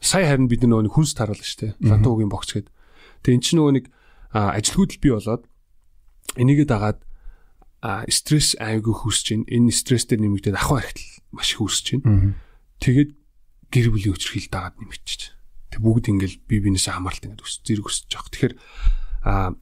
[0.00, 1.72] сая харин бид нөгөө хүнс таруулна шүү дээ.
[1.84, 2.72] Лантуугийн богц гээд.
[3.20, 3.86] Тэгээ эн чинь нөгөө нэг
[4.32, 5.44] ажилгүйдэл бий болоод
[6.40, 6.98] энийгээ дагаад
[8.08, 9.50] стресс аягүй хүсэж байна.
[9.52, 12.32] Энэ стресстэй нэмэгдээд ахуй хархитал маш их үүсэж байна.
[12.80, 13.10] Тэгээд
[13.68, 15.20] гэр бүлийн өчрхил дагаад нэмэгдэж.
[15.68, 18.32] Тэг бүгд ингээл бие биенээсээ хамааралтай ингээд өс зэрэг өсөж байгаа.
[18.32, 18.54] Тэгэхээр
[19.28, 19.52] а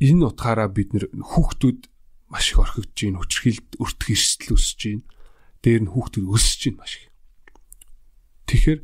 [0.00, 1.80] энэ утгаараа бид нэр хүүхдүүд
[2.32, 3.20] маш их орхигдож байна.
[3.20, 5.04] Өчрхилд өртөх эрсдэл өсөж байна.
[5.60, 7.06] Дээр нь хүүхдүүд өсөж байна маш их.
[8.46, 8.80] Тэгэхээр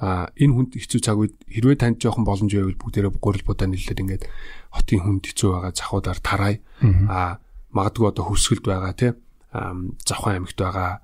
[0.00, 4.00] а энэ хүнд хэцүү цаг үед хэрвээ танд жоохон боломж байвал бүгдээрээ гурил будаа нэлээд
[4.00, 4.24] ингээд
[4.72, 6.54] хотын хүнд хэцүү байгаа захуудаар тарай.
[7.04, 7.36] А
[7.76, 9.12] магадгүй одоо хөвсгөлд байгаа тий
[9.52, 11.00] завхан аймагт байгаа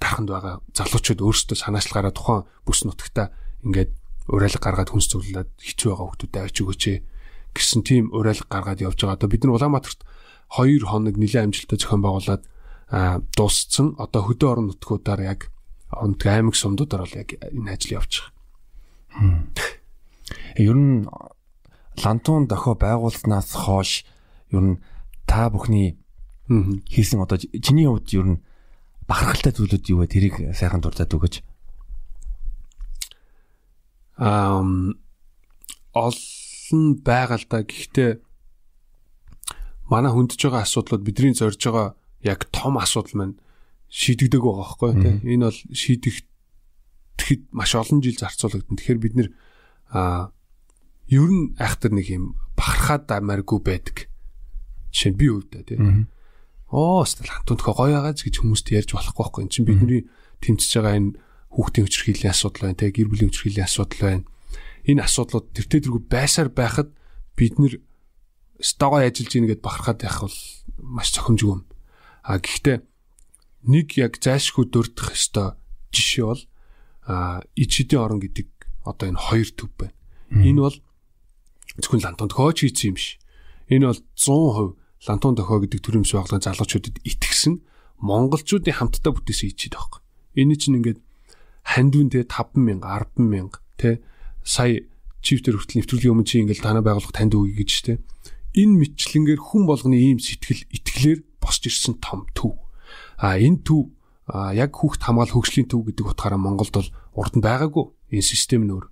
[0.00, 3.32] дарханд байгаа залуучууд өөрсдөө санаачлагаараа тухайн бүс нутагта
[3.64, 3.90] ингээд
[4.30, 6.84] уриалга гаргаад хүнс зөвлөлөд хэцүү байгаа хүмүүстэй авч өгөөч
[7.56, 9.16] гэсэн тийм уриалга гаргаад явж байгаа.
[9.16, 10.00] Одоо бид нар Улаанбаатарт
[10.52, 12.42] 2 хоног нэлээд амжилттай зохион байгуулад
[13.34, 13.96] дууссан.
[13.96, 15.40] Одоо хөдөө орон нутгуудаар яг
[15.90, 18.34] онтг аймаг сумдуудаар бол яг энэ ажил явж байгаа.
[20.60, 21.08] Ер нь
[22.04, 24.04] лантун дохио байгуулснаас хойш
[24.52, 24.76] ер нь
[25.26, 25.98] та бүхний
[26.48, 28.42] хийсэн одоо чиний хувьд ер нь
[29.10, 30.06] бахархалтай зүйлүүд юу вэ?
[30.06, 31.42] Тэрийг сайхан дурдаад өгөөч.
[34.22, 34.94] Ам
[35.94, 37.66] олон байгаа л да.
[37.66, 38.10] Гэхдээ
[39.90, 43.36] манай хөндөж байгаа асуудлууд бидний зорж байгаа яг том асуудал маань
[43.90, 45.16] шийдэгдэг байгаа байхгүй тийм.
[45.26, 46.16] Энэ бол шийдэх
[47.18, 48.78] тэгэхэд маш олон жил зарцуулагдана.
[48.78, 49.28] Тэгэхээр бид нэр
[51.10, 54.05] ер нь айхтар нэг юм бахархаад амаргүй байдаг
[54.96, 55.76] Жишээ нь би өвдөө тий.
[56.72, 59.42] Оо стал хантунд гоё байгааз гэж хүмүүст ярьж болохгүй байхгүй.
[59.44, 60.02] Энд чинь бидний
[60.40, 61.16] тэмцэж байгаа энэ
[61.52, 62.90] хүүхдийн хүчрхийллийн асуудал байна тий.
[62.96, 64.24] Гэр бүлийн хүчрхийллийн асуудал байна.
[64.88, 66.88] Энэ асуудлууд тэртээ тэргүй байсаар байхад
[67.36, 67.84] бид нэр
[68.56, 70.38] стогоо ажиллаж ийн гэд бахархаад байх бол
[70.80, 71.62] маш цохимжгүй юм.
[72.24, 72.80] А гэхдээ
[73.68, 75.60] нэг яг зайлшгүй дурдах ёстой
[75.92, 76.42] жишээ бол
[77.04, 78.48] а ичидийн орон гэдэг
[78.88, 79.94] одоо энэ хоёр төв байна.
[80.32, 80.76] Энэ бол
[81.84, 83.20] зөвхөн лантон тохиож хийсэн юм биш.
[83.68, 87.60] Энэ бол 100% лантон тохио гэдэг төрөмс байгууллагын залуучуудад итгэсэн
[88.00, 90.00] монголчуудын хамтдаа бүтээсэн ичид байхгүй.
[90.40, 91.00] Энэ чинь ингээд
[91.64, 94.00] хандвин те 5000 10000 те
[94.44, 94.84] сая
[95.20, 97.92] чифтер хүртэл нэвтрүүлгийн өмнө чи ингээд танаа байгууллага танд өгье гэж те.
[98.56, 102.56] Энэ мэтчлэнгээр хүн болгоны ийм сэтгэл итгэлээр босч ирсэн том төв.
[103.20, 103.92] А энэ төв
[104.54, 107.84] яг хүүхд хамгаал хөгжлийн төв гэдэг утгаараа Монголд бол урд нь байгаагүй
[108.16, 108.90] энэ систем нөр.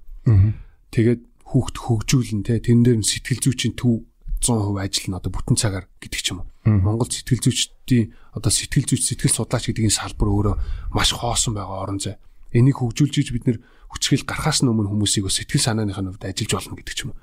[0.91, 4.03] Тэгээд хүүхд хөгжүүлэн те тэн дээр нь сэтгэл зүйчийн төв
[4.45, 6.49] 100% ажиллана одоо бүтэн цагаар гэдэг ч юм уу.
[6.69, 10.55] Монгол сэтгэл зүйчдийн одоо сэтгэл зүйч сэтгэл судлаач гэдэг энэ салбар өөрөө
[10.93, 12.21] маш хоосон байгаа орон зай.
[12.53, 13.59] Энийг хөгжүүлж бид нэр
[13.91, 17.19] хүчрхийл гарахаас өмнө хүмүүсийг сэтгэл санааных нь хувьд ажиллаж болно гэдэг ч юм уу.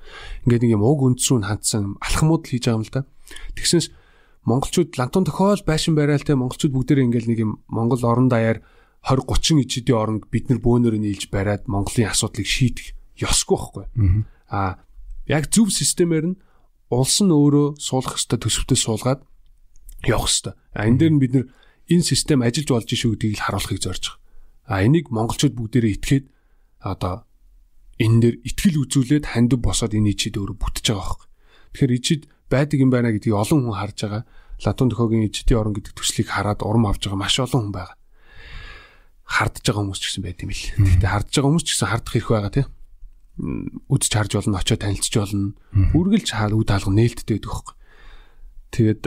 [0.48, 3.00] Ингээд нэг юм уг үндсүүн хандсан алхмууд л хийж байгаа юм л да.
[3.56, 3.86] Тэгсэнс
[4.48, 8.64] монголчууд лантун тохиол байшин бараалтай монголчууд бүгдээрээ ингээл нэг юм монгол орон даяар
[9.06, 13.84] 20 30 ижидийн оронд бид нар бөөнөр нийлж бариад монголын асуудлыг шийдэх ёсгүй байхгүй.
[14.50, 14.78] Аа
[15.26, 16.36] яг зөв системээр нь
[16.92, 19.20] улс нь өөрөө суулгах ёстой төсөвтөө суулгаад
[20.04, 20.52] явах ёстой.
[20.76, 21.32] А энэ дээр нь бид
[21.88, 24.20] энэ систем ажиллаж болж шүү гэдгийг л харуулахыг зорж байгаа.
[24.68, 26.24] А энийг монголчууд бүгдээрээ итгээд
[26.84, 27.24] одоо
[27.96, 31.28] энэ дээр итгэл үзүүлээд хандив босоод энэ ичид өөрөө бүтэж байгаа байхгүй.
[31.72, 32.22] Тэгэхээр ичид
[32.52, 34.22] байдаг юм байна гэдгийг олон хүн харж байгаа.
[34.62, 37.96] Латун төхөгийн ичдийн орон гэдэг төслийг хараад урам авж байгаа маш олон хүн байгаа.
[39.26, 40.64] Хардж байгаа хүмүүс ч гэсэн байт юм л.
[40.76, 42.68] Гэхдээ хардж байгаа хүмүүс ч гэсэн хардах хэрэг байгаа тийм.
[43.38, 45.54] Үдч харж болно, очиод танилцж болно.
[45.96, 47.76] Үргэлж хаал үд хаалга нээлттэй байдаг хөөхгүй.
[48.76, 49.04] Тэгээд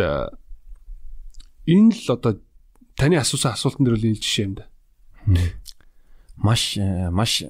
[1.69, 2.41] энэ л одоо
[2.97, 4.65] таны асуусан асуултан дээр л энэ жишээ юм да.
[6.41, 6.77] Маш
[7.13, 7.45] маш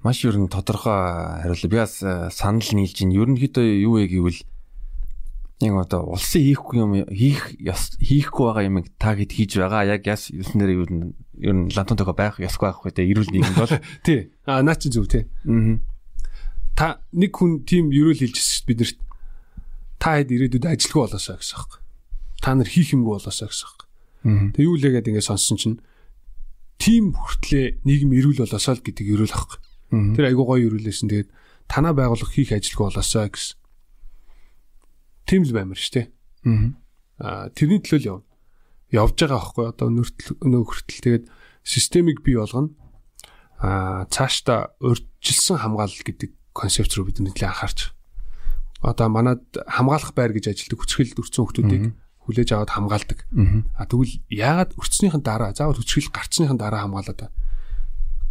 [0.00, 1.68] маш ер нь тодорхой хариулт.
[1.68, 4.40] Би бас санал нийлж ин ерөнхийдөө юу вэ гэвэл
[5.60, 10.28] яг одоо улсын хийхгүй юм хийх хийхгүй байгаа юм та хэд хийж байгаа яг яс
[10.28, 10.84] юуснээр юу
[11.40, 13.76] ер нь лантон төгөө байх ёсгүй байх үү эрүүл нийгэмд бол.
[14.06, 14.32] Тий.
[14.46, 15.24] А наа чи зүг тий.
[15.46, 15.80] Аа
[16.76, 19.00] та нэг хүн тийм ерөөл хэлжсэн бид нарт.
[19.96, 21.84] Та хэд ирээдүйд ажилгүй болоосаа гэсэн юм
[22.40, 23.68] та нар хийх юмгүй болоосаа гэсэн
[24.28, 25.78] юм тэг юу лээгээд ингэ сонссон чинь
[26.76, 29.58] тийм хүртлээ нийгэм эрүүл болоосаа л гэдэг ерөөл ахгүй
[30.14, 31.30] тэр айгуу гоё ерөөлөөсөн тэгээд
[31.66, 33.56] танаа байгуулах хийх ажилгүй болоосаа гэсэн.
[35.26, 36.12] Тийм л баймар штэ.
[37.18, 38.26] Аа тэрний төлөө л явна.
[38.94, 41.24] Явж байгаа байхгүй одоо өнөртөл өнөө хүртэл тэгээд
[41.66, 42.70] системийг бий болгоно.
[43.58, 47.90] Аа цаашдаа урьдчилсан хамгаалал гэдэг концепт руу бид нэлээд анхаарч.
[48.84, 51.84] Одоо манад хамгаалах байр гэж ажилдаг хүчрхэл өрцөн хүмүүсийг
[52.26, 53.18] хүлээж аваад хамгаалдаг.
[53.74, 57.30] А тэгвэл яагаад өрцснийхэн дараа заавал хүчрхэл гарцсныхэн дараа хамгаалаад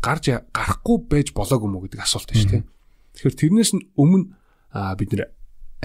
[0.03, 2.63] гарч гарахгүй байж болоогүй мó гэдэг асуулт байна шүү дээ.
[3.15, 4.35] Тэгэхээр тэрнээс нь өмнө
[4.99, 5.31] бид нэр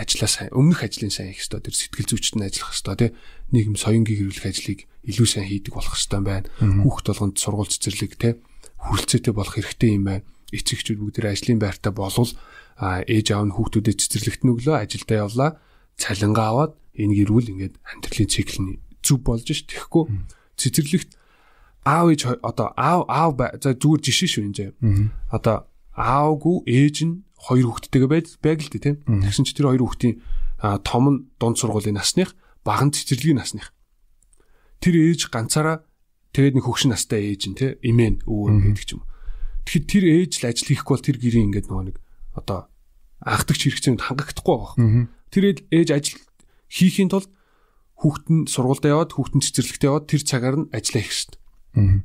[0.01, 1.61] ажиллаа сайн өмнөх ажлын сайн хийх ёстой.
[1.61, 3.11] Тэр сэтгэл зүйчт нь ажиллах ёстой тий.
[3.53, 6.49] Нийгэм соёнгийн хэрэглэх ажлыг илүү сайн хийдэг болох ёстой байна.
[6.59, 8.33] Хүүхд болгонд сургууль цэцэрлэг тий.
[8.81, 10.25] Хүрэлцээтэй болох хэрэгтэй юм байна.
[10.51, 12.33] Эцэгчүүд бүгд ажлын байртаа болвол
[12.81, 15.51] ээж аав нь хүүхдүүдэд цэцэрлэгт нүглөө ажилдаа явлаа.
[16.01, 20.05] Цалингаа аваад энэ гэрүүл ингээд амьдралын цикл нь зүв болж ш тэгэхгүй
[20.57, 21.11] цэцэрлэгт
[21.85, 23.33] аав ээж одоо аав аав
[23.63, 24.75] за зүгээр жишээ шүү энэ.
[25.31, 25.70] Одоо
[26.01, 28.97] аавгүй ээж нь хоёр хүүхэдтэйгээ байд байг л дээ тийм.
[29.05, 30.17] Тэгсэн чи тэр хоёр хүүхдийн
[30.85, 32.33] том нь дунд сургуулийн насных,
[32.65, 33.73] баг нь цэцэрлэгийн насных.
[34.81, 35.85] Тэр ээж ганцаараа
[36.33, 39.05] тэгээд нэг хөгшин настай ээж нь тийм эмээн өвөө гэдэг ч юм.
[39.69, 41.97] Тэгэхэд тэр ээж л ажил хийхгүй бол тэр гэрийн ингээд нөгөө нэг
[42.37, 42.69] одоо
[43.21, 45.09] анхдагч хэрэгцээнд хангахдахгүй байгаа.
[45.29, 46.21] Тэр ээж ажил
[46.73, 47.29] хийхийн тулд
[48.01, 52.05] хүүхэд нь сургуульд яваад хүүхэд нь цэцэрлэгт яваад тэр цагаар нь ажиллаа хийх хэрэгтэй.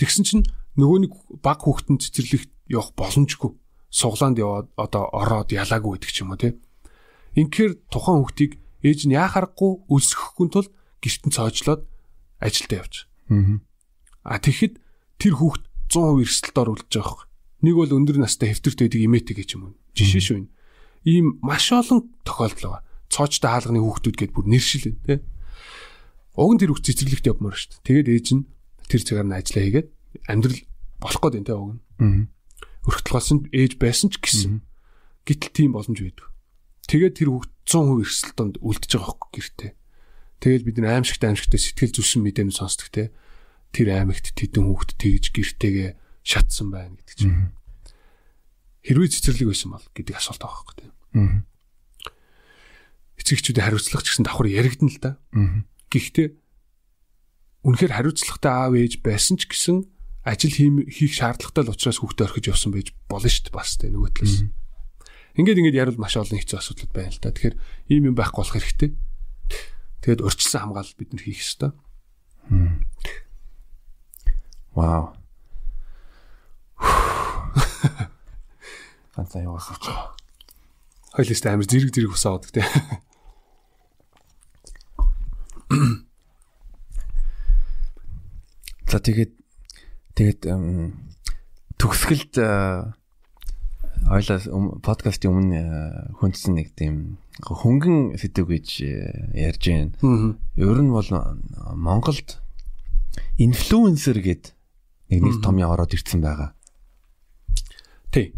[0.00, 0.44] Тэгсэн чинь
[0.80, 1.12] нөгөө нэг
[1.44, 3.50] баг хүүхэд нь цэцэрлэгт явах боломжгүй
[3.90, 6.54] суглаанд яваад одоо ороод ялаагүй гэдэг ч юм уу тий.
[7.34, 8.52] Инхээр тухайн хүүхдийг
[8.86, 10.68] ээж нь яхахгүй өлсөхгүй тул
[11.02, 11.82] гэртэн цоожлоод
[12.38, 12.94] ажилдаа явж.
[14.22, 14.78] Аа тэгэхэд
[15.18, 17.28] тэр хүүхд 100% эрсдэлд оруулж байгаа хэрэг.
[17.66, 19.74] Нэг бол өндөр настай хэвтэрт байдаг имээтэй гэж юм.
[19.98, 20.50] Жишээ шүү энэ.
[21.10, 22.82] Ийм маш олон тохиолдол байгаа.
[23.10, 25.18] Цоочтой хаалганы хүүхдүүд гээд бүр нэршил байна тий.
[26.38, 27.84] Уг нь тэр хүүхд цэцэрлэгт явмаар шүү дээ.
[27.90, 28.42] Тэгээд ээж нь
[28.86, 29.88] тэр цагаар нь ажиллаа хийгээд
[30.30, 30.60] амьдрал
[31.02, 31.80] болох гээд байна тий уг нь
[32.88, 34.64] өрхтөлгоос нь ээж байсан ч гэсэн.
[35.28, 36.28] Гэтэл тийм боломж байдаг.
[36.88, 39.72] Тэгээд тэр хүүхд 100% эрсдэлтөнд үлдчихэж байгаа хөөхгүй гэртээ.
[40.40, 43.12] Тэгээд бид нар аимшигт аимшигтээ сэтгэл зүсэн мэдээнүү сонсдог те.
[43.70, 45.90] Тэр аймагт тэдэн хүүхд тэгж гэртээгээ
[46.24, 47.52] шатсан байна гэдэг чинь.
[48.82, 50.88] Хэрвээ цэцэрлэг байсан бол гэдэг асуулт байгаа хөөхгүй те.
[53.20, 55.12] Эцэгчүүдийн хариуцлага ч гэсэн давхар яригдана л да.
[55.92, 56.28] Гэхдээ
[57.68, 59.84] үнэхээр хариуцлагатай аав ээж байсан ч гэсэн
[60.24, 64.10] ажил хийх шаардлагатай л учраас хүүхдээ орхиж явсан байж болно шүү дээ бас тэ нөгөө
[64.12, 64.44] талаас.
[65.38, 67.32] Ингээд ингээд ярил маш олон хэцүү асуудал байна л да.
[67.32, 67.56] Тэгэхээр
[67.88, 68.90] ийм юм байхгүй болох хэрэгтэй.
[70.04, 71.72] Тэгээд урьдчилсан хамгаалал бид нар хийх ёстой.
[74.76, 75.16] Вау.
[79.16, 79.84] Ганцаа яваасаач.
[81.16, 82.66] Хойлоос амар зэрэг зэрэг усаа авдаг тий.
[88.90, 89.39] За тэгээд
[90.20, 90.44] тэгээд
[91.80, 92.36] төгсгөлд
[94.04, 94.36] ойлоо
[94.84, 95.60] подкастын өмнө
[96.20, 98.68] хүндсэн нэг тийм хөнгөн сэдв гэж
[99.32, 100.36] ярьж байна.
[100.60, 101.08] Ер нь бол
[101.72, 102.36] Монголд
[103.40, 104.52] инфлюенсер гэд
[105.08, 106.52] нэг нэг том яваад ирсэн байгаа.
[108.12, 108.36] Тий.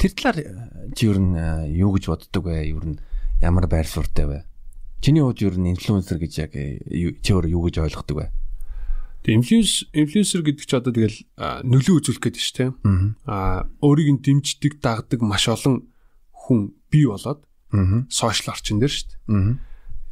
[0.00, 0.40] Тэр талаар
[0.96, 1.36] чи ер нь
[1.76, 2.64] юу гэж боддог вэ?
[2.72, 3.00] Ер нь
[3.44, 4.48] ямар байр суурьтай вэ?
[5.04, 8.39] Чиний хувьд ер нь инфлюенсер гэж яг чи өөр юу гэж ойлгодог вэ?
[9.20, 11.18] Тэг инфлюенс инфлюенсер гэдэг чи одоо тэгэл
[11.68, 12.70] нөлөө үзүүлэх гэдэг шүү дээ.
[13.28, 15.84] Аа өөрийг нь дэмждэг, дагдаг маш олон
[16.32, 17.44] хүн бий болоод
[18.08, 19.60] сошиал орчин дээр шүү дээ.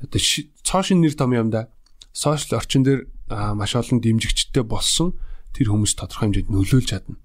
[0.04, 0.20] Одоо
[0.60, 1.72] цоошин нэр том юм да.
[2.12, 5.16] Сошиал орчин дээр маш олон дэмжигчтэй болсон
[5.56, 7.16] тэр хүмүүс тодорхой хэмжээнд нөлөөлж чадна.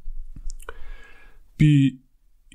[1.60, 2.00] Би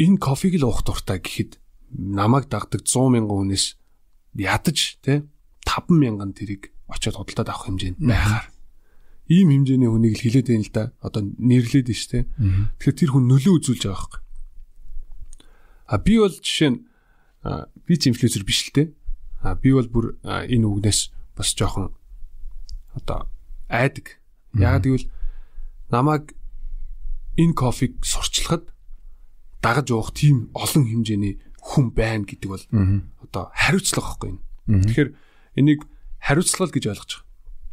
[0.00, 1.60] энэ кофег л уух дуртай гэхэд
[1.92, 3.76] намайг дагдаг 100 мянган хүнээс
[4.36, 5.28] ядаж те
[5.68, 8.46] 5 мянган тэрийг очиод худалдаад авах хэмжээнд байхаар
[9.28, 10.84] ийм хэмжээний хүнийг л хилээд байна л да.
[11.04, 12.24] Одоо нэрлээд нь дээ.
[12.80, 14.24] Тэгэхээр тэр хүн нөлөө үзүүлж байгаа хэрэг.
[15.88, 16.78] А би бол жишээ нь
[17.84, 18.88] би ч инфлюенсер биш л дээ.
[19.44, 21.92] А би бол бүр энэ үгнээс бас жоохон
[22.96, 23.28] одоо
[23.68, 24.16] айдаг.
[24.56, 25.08] Яагаад гэвэл
[25.92, 26.32] намайг
[27.36, 28.72] энэ кофег сурчлахад
[29.60, 32.64] дагаж уух тийм олон хэмжээний хүн байна гэдэг бол
[33.22, 34.40] одоо хариуцлага байхгүй юм.
[34.88, 35.10] Тэгэхээр
[35.60, 35.84] энийг
[36.18, 37.12] хариуцлага гэж ойлгож.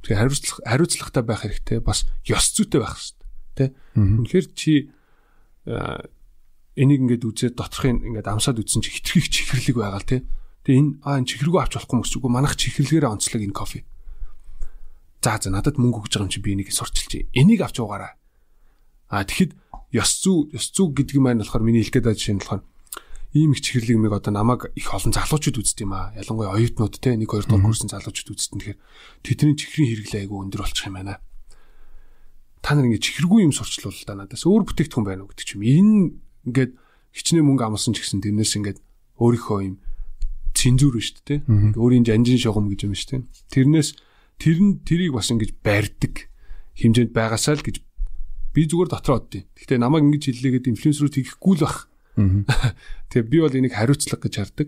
[0.06, 3.26] Тэгэхээр хариуцлах хариуцлагатай байх хэрэгтэй бас ёс зүйтэй байх хэрэгтэй
[3.56, 3.70] тий.
[3.98, 4.94] Үнэхээр чи
[5.66, 10.22] энийг ингээд үзээд доторхын ингээд амсаад үзсэн чи хитрхийг чихэрлэг байгаа л тий.
[10.68, 13.82] Тэгээ энэ аа энэ чихрэгөө авч болохгүй мөс үгүй манах чихэрлэгээрээ онцлог энэ кофе.
[15.24, 17.26] За за надад мөнгө өгж байгаа юм чи би энийг сурчилж.
[17.34, 18.14] Энийг авч уугаарай.
[19.10, 19.58] А тэгэхэд
[19.98, 22.62] ёс зүй ёс зүй гэдэг юм аа болохоор миний хэлэх гээд жишээ нь болохоор
[23.36, 26.16] ийм их чихэрлэг мэг одоо намайг их олон залуучууд үздэг юм аа.
[26.16, 28.80] Ялангуяа оюутнууд те 1 2 дугаар курсын залуучууд үздэг.
[28.80, 28.80] Тэгэхээр
[29.28, 31.20] тэдний чихрийн хэрэглээ айгүй өндөр болчих юм байна.
[32.64, 35.68] Та нар ингэ чихэргүй юм сурчлуул та надаас өөр бүтээгдэхүүн байна уу гэдэг чим.
[35.68, 36.16] Энэ
[36.48, 36.72] ингээд
[37.12, 38.80] хичнээн мөнгө амсан ч гэсэн тэрнээс ингээд
[39.20, 39.76] өөрийнхөө юм
[40.56, 41.40] цензур шүү дээ.
[41.76, 43.28] Өөрийн жанжин шугам гэж юм шүү дээ.
[43.52, 43.90] Тэрнээс
[44.40, 46.32] тэр нь тэрийг бас ингэж барьдаг
[46.80, 47.84] хэмжээнд байгаасаа л гэж
[48.56, 53.56] би зүгээр дотроо оддیں۔ Гэхдээ намайг ингэж хэллээгээд инфлюенсерүүд хийхгүй л бах Тэгээ би бол
[53.56, 54.68] энийг хариуцлага гэж хардаг.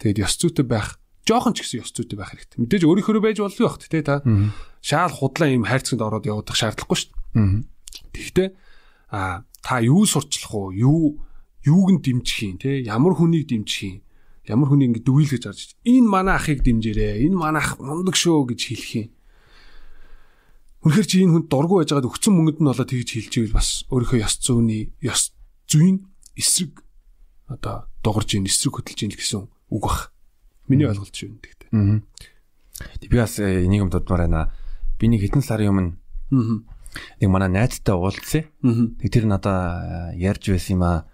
[0.00, 2.58] Тэгээд ёс зүйтэй байх жоохон ч гэсэн ёс зүйтэй байх хэрэгтэй.
[2.62, 4.22] Мэдээж өөрийнхөө байж болно байх тий та.
[4.80, 7.66] Шаал худлаа ийм хайрцагт ороод явах шаардлагагүй шүү дээ.
[8.14, 8.48] Тэгэхдээ
[9.10, 10.70] а та юу сурчлах уу?
[10.70, 11.20] Юу
[11.66, 12.80] юуг нь дэмжих юм те?
[12.80, 14.00] Ямар хүнийг дэмжих юм?
[14.46, 17.26] Ямар хүнийг ингэ дүгийлгэж гарч энэ манай ахыг дэмжээрэй.
[17.26, 19.08] Энэ манай ах мундаг шүү гэж хэлэх юм.
[20.86, 23.82] Үнэхээр чи энэ хүнд дургу байж байгаад өгцөн мөнгөд нь болоод тэгж хэлж ивэл бас
[23.90, 25.34] өөрийнхөө ёс зүйний ёс
[25.66, 26.06] зүйн
[26.38, 26.85] эсрэг
[27.46, 30.10] одоо дугарж ийн эсрэг хөдөлж ийн гэсэн үг бах.
[30.66, 31.70] Миний ойлголт шүү нэгтэй.
[31.70, 32.02] Аа.
[33.06, 34.50] Би бас э, энийг юм дудмаар байна.
[34.98, 35.92] Би нэг хэдэн сарын өмнө
[37.22, 38.50] нэг манай найзтай уулзсан.
[38.98, 41.06] Тэг тэр надаа э, ярьж байсан юм аа.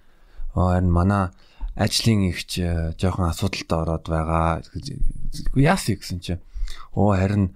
[0.57, 1.29] Харин манай
[1.77, 4.65] ажлын ихч э, жоохон асуудалтай ороод байгаа.
[5.53, 6.45] Яасан гэсэн чинь.
[6.97, 7.53] Оо харин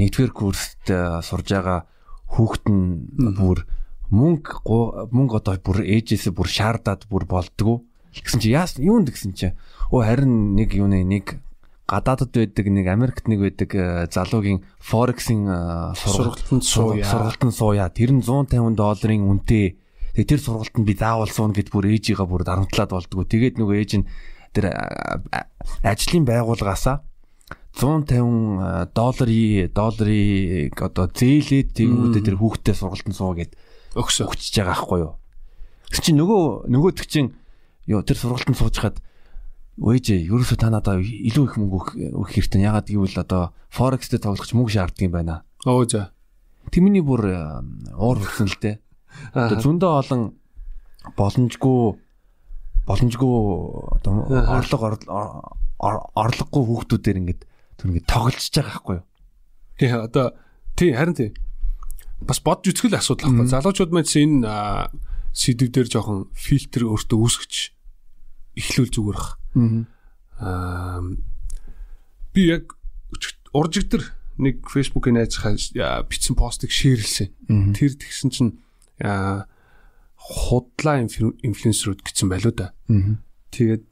[0.00, 1.84] нэгдүгээр курст сурж байгаа
[2.32, 3.68] хүүхэд нь бүр
[4.10, 9.50] мөнгө мөнгө одоо бүр ээжээсээ бүр шаардаад бүр болдгоо Гэсэн чи яас юунд гэсэн чи
[9.90, 11.42] оо харин нэг юуны нэг
[11.84, 17.04] гадаадд байдаг нэг Америкт нэг байдаг э, залуугийн форексийн э, сургалтанд сууя.
[17.04, 17.88] Сургалтанд сууя.
[17.92, 19.76] Тэр нь 150 долларын үнэтэй.
[20.16, 23.28] Тэгээ тэр сургалтанд би заавал суун гэд бүр ээжигээ бүр дарамтлаад болдгоо.
[23.28, 24.08] Тэгээд нөгөө ээж нь
[24.56, 25.44] тэр э,
[25.84, 27.04] ажлын байгууллагаасаа
[27.76, 33.52] 150 долларын долларыг одоо зээлээд тэгэнгүүтээ тэр хүүхдэд сургалтанд суу гэд
[33.98, 35.12] өгсө өгчөж байгаа байхгүй юу.
[35.92, 37.34] Гэвч чи нөгөө нөгөөдөг чинь
[37.88, 38.96] ёо тэр сургалтанд сууж хаад
[39.80, 42.62] өөжээ ерөөсөө та надаа илүү их мөнгө өгөх хэрэгтэй.
[42.62, 45.42] Ягаад гэвэл одоо Forex дээр тоглох мөнгө шаарддаг юм байна.
[45.66, 46.14] Оо за.
[46.70, 47.26] Тэмний бүр
[47.90, 48.78] уур хүрсэн л дээ.
[49.34, 50.22] Одоо зөндөө олон
[51.18, 51.80] боломжгүй
[52.86, 53.34] боломжгүй
[53.98, 54.94] одоо орлого
[55.82, 57.42] орлогогүй хүүхдүүдээр ингээд
[57.76, 59.04] тэр ингээд тоглож байгаа байхгүй юу?
[59.74, 60.26] Тий одоо
[60.78, 61.30] тий харин тий.
[62.22, 63.50] Бас бодж үзэх л асуудал байхгүй.
[63.50, 64.46] Залуучууд маань энэ
[65.34, 67.73] сэдв дээр жоохон фильтр өөртөө үүсгэж
[68.56, 69.38] эхлүүл зүгээр бах.
[70.40, 71.00] Аа
[72.34, 72.74] би яг
[73.54, 74.02] уржигдэр
[74.42, 75.54] нэг фэйсбүүкийн найзхаа
[76.10, 77.30] бичсэн постыг шеэрлсэн.
[77.74, 78.52] Тэр тэгсэн чинь
[80.18, 82.74] худлаа инфлюенсерүүд гэсэн байлуу да.
[83.54, 83.86] Тэгээд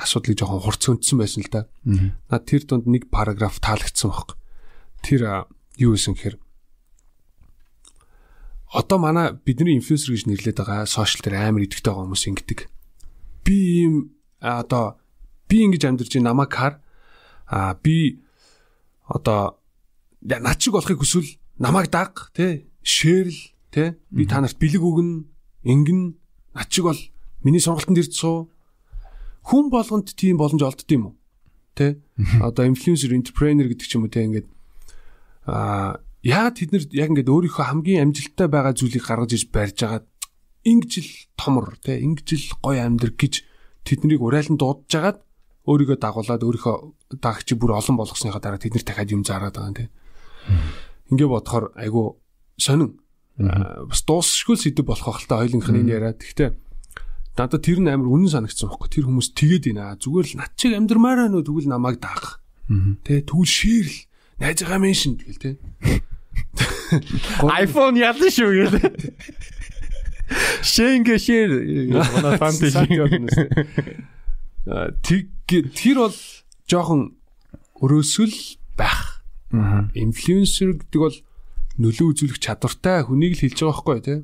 [0.00, 1.68] асуудлыг жоохон хурц өндсөн байсан л да.
[2.32, 4.40] Наад тэр донд нэг параграф таалагдсан баг.
[5.04, 5.44] Тэр
[5.76, 6.40] юу гэсэн гэхээр
[8.74, 12.60] одоо манай бидний инфлюенсер гэж нэрлэдэг байгаа сошиал дээр амар идэвхтэй байгаа хүмүүс ингэдэг.
[13.44, 14.98] Би ийм одоо
[15.48, 16.80] би ингэж амьдарч намайг хар.
[17.46, 18.20] А би
[19.06, 19.60] одоо
[20.22, 23.36] над шиг болохыг хүсвэл намайг даг тий шээрл
[23.70, 25.24] тий би та нарт бэлэг өгнө
[25.64, 26.16] ингэн.
[26.54, 27.00] Над шиг бол
[27.44, 28.50] миний сургалтанд ирд суу.
[29.44, 31.14] Хүн болгонд тийм боломж олдд юм уу?
[31.76, 32.00] Тий
[32.40, 34.48] одоо инфлюенсер энтерпренер гэдэг ч юм уу тий ингээд
[35.44, 40.08] а яагаад тэд нар яг ингээд өөрийнхөө хамгийн амжилттай байгаа зүйлийг гаргаж иж барьж агаад
[40.64, 43.44] ингэж л томор тий ингэж л гоё амьдрах гэж
[43.84, 45.18] тэднийг урайлан дуудаж агаад
[45.64, 46.76] өөрийгөө дагуулад өөрийнхөө
[47.20, 49.88] дагч бүр олон болгосныхаа дараа тэд нар дахиад юм заарад байгаа юм тий
[51.12, 52.20] ингээ бодохоор айгу
[52.56, 52.98] сонин
[53.38, 56.14] бас дуусшгүй сэдв болох байх л та хоёулынх нь энэ яриа.
[56.14, 56.50] Гэхдээ
[57.34, 58.88] надад тэр нь амар үнэн санагдсан байхгүй.
[58.94, 59.98] Тэр хүмүүс тэгээд ийна.
[59.98, 62.38] Зүгээр л над чиг амьдрмаараа нөө тэгвэл намайг даах.
[63.02, 63.96] Тэ тэгвэл ширл
[64.38, 65.50] найзгаа меншин тэгэл тэ.
[67.42, 68.78] iPhone ядан шүү гээл.
[70.62, 71.50] Шенгэ шир
[71.90, 72.86] манай фантези.
[75.04, 75.28] Тэг
[75.76, 76.16] тэр бол
[76.68, 77.14] жоохон
[77.80, 78.34] өрөөсөл
[78.78, 79.22] байх.
[79.94, 81.16] Инфлюенсер гэдэг бол
[81.78, 84.18] нөлөө үзүүлэх чадвартай хүнийг л хэлж байгаа байхгүй тий.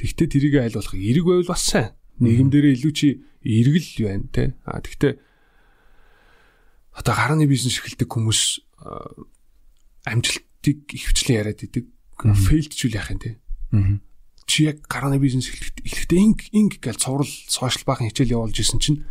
[0.00, 1.92] Тэгтээ тэрийг айл болох эрэг байвал бас сайн.
[2.20, 3.08] Нийгэмдэрээ илүү чи
[3.42, 4.48] эргэл байна тий.
[4.64, 5.18] А тэгтээ
[6.92, 8.42] одоо гарааны бизнес эхэлдэг хүмүүс
[10.04, 11.88] амжилтыг ихвчлэн яриад идэг.
[12.22, 13.40] Фейлдчүүл яах юм те.
[14.46, 19.04] Чи яг гарааны бизнес эхлэхдээ инг инг гэж цуврал сошиал баахан хичээл явуулж исэн чинь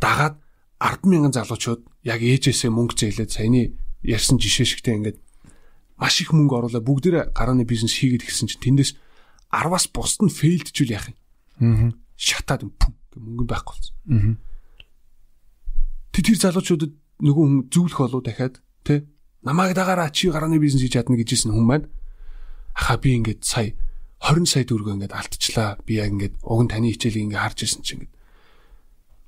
[0.00, 0.38] дагаад
[0.80, 5.18] 100000 залуучууд яг ээжээсээ мөнгө зээлээд саяны ярьсан жишээ шигтэй ингээд
[6.00, 8.96] маш их мөнгө оруулаад бүгдээрээ гарааны бизнес хийгээд ирсэн чинь тэндээс
[9.52, 11.18] 10-аас бусд нь фейлдчүүл яах юм.
[11.60, 11.92] Аа.
[12.16, 13.94] Шатаад пүм гэх мөнгө байхгүй болсон.
[14.08, 14.34] Аа.
[16.16, 19.04] Тэ тэр залуучуудад нөгөө хүн зөвлөх болов дахиад тэ
[19.44, 21.86] намайг дагаараа чи гарааны бизнес хийж чадна гэжсэн хүн маань
[22.72, 23.76] аха би ингээд сая
[24.20, 25.80] 20 сая төгрөгөө ингээд алдчихлаа.
[25.88, 28.14] Би яг ингээд уг нь таны хичээлийг ингээд харж ирсэн чинь ингээд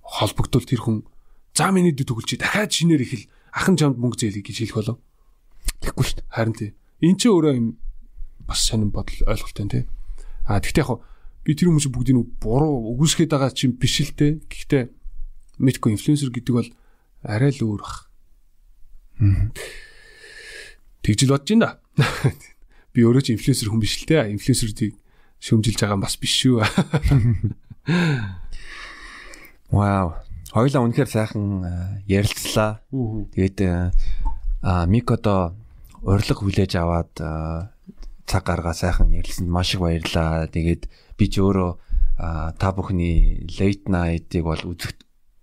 [0.04, 0.96] холбогдвол тэр хүн
[1.56, 3.24] за миний дэд төгөлчи дахиад шинээр ихэл
[3.56, 4.98] ахын чамд мөнгө зээлийг гэж хэлэх болов.
[5.80, 6.28] Тэгэхгүй шүү дээ.
[6.28, 6.70] Харин тий.
[7.00, 7.68] Энд чи өөрөө юм
[8.44, 9.84] бас сонирн бодол ойлголттой тий.
[10.44, 11.00] А тэгтээ яг
[11.44, 14.44] би тэр хүмүүс бүгдийг буруу үгүйсгээд байгаа чинь биш л дээ.
[14.44, 14.82] Гэхдээ
[15.60, 16.68] мэдгүй инфлюенсер гэдэг бол
[17.24, 18.12] арай л өөр бах.
[21.02, 22.02] Тэгж л бодож байна да.
[22.92, 24.32] Би өөрөө ч инфлюенсер хүн биш л дээ.
[24.36, 24.92] Инфлюенсерүүдийг
[25.40, 26.60] шөмжилж байгаа бас биш шүү.
[29.72, 30.12] Вау.
[30.52, 31.64] Хоёлаа үнэхээр сайхан
[32.04, 32.84] ярилцлаа.
[33.32, 33.58] Тэгээд
[34.62, 35.56] а Микодо
[36.04, 37.16] урилга хүлээж аваад
[38.28, 40.46] цаг гаргаа сайхан ярилцсанд маш их баярлаа.
[40.46, 40.86] Тэгээд
[41.16, 41.70] би ч өөрөө
[42.60, 44.94] та бүхний late night-ыг бол үзэх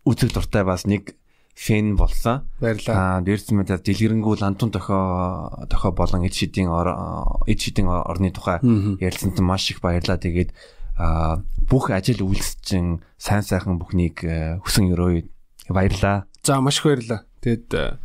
[0.08, 1.19] үзэх дуртай бас нэг
[1.60, 2.48] фэн болсон.
[2.64, 3.20] Баярлаа.
[3.20, 8.64] Аа дээрс мэдээ дэлгэрэнгүү лантун тохио тохио болон эд шидийн эд шидийн орны тухай
[9.04, 10.16] ярилцсанд маш их баярлаа.
[10.16, 10.56] Тэгээд
[10.96, 14.24] а бүх ажил үйлсчин сайн сайхан бүхнийг
[14.64, 15.28] хүсэн өрөө
[15.68, 16.32] баярлаа.
[16.48, 17.28] За маш их баярлаа.
[17.44, 18.00] Тэгэд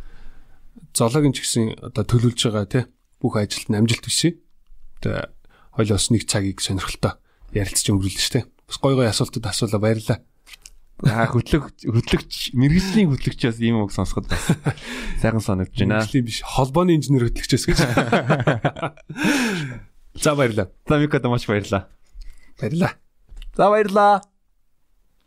[0.91, 2.83] зоологийн ч гэсэн одоо төлөвлөж байгаа тий
[3.23, 4.35] бүх ажилд нь амжилт хүсье.
[4.99, 5.31] Тэгээ
[5.79, 7.15] хойлоос нэг цагийг сонирхолтой
[7.55, 8.47] ярилцж өнгөрүүлнэ штэ.
[8.67, 10.19] Бас гой гой асуултууд асуулаа баярлаа.
[11.03, 14.47] Аа хөтлөг хөтлөгч мэрэгжлийн хөтлөгчөөс ийм үг сонсоход бас
[15.19, 15.99] сайхан санагдаж байна.
[15.99, 17.83] Мэрэгжлийн биш холбооны инженер хөтлөгчөөс гэж.
[20.23, 20.71] За баярлаа.
[20.87, 21.91] За Микото маш баярлаа.
[22.55, 22.95] Баярлаа.
[23.59, 24.23] За баярлаа.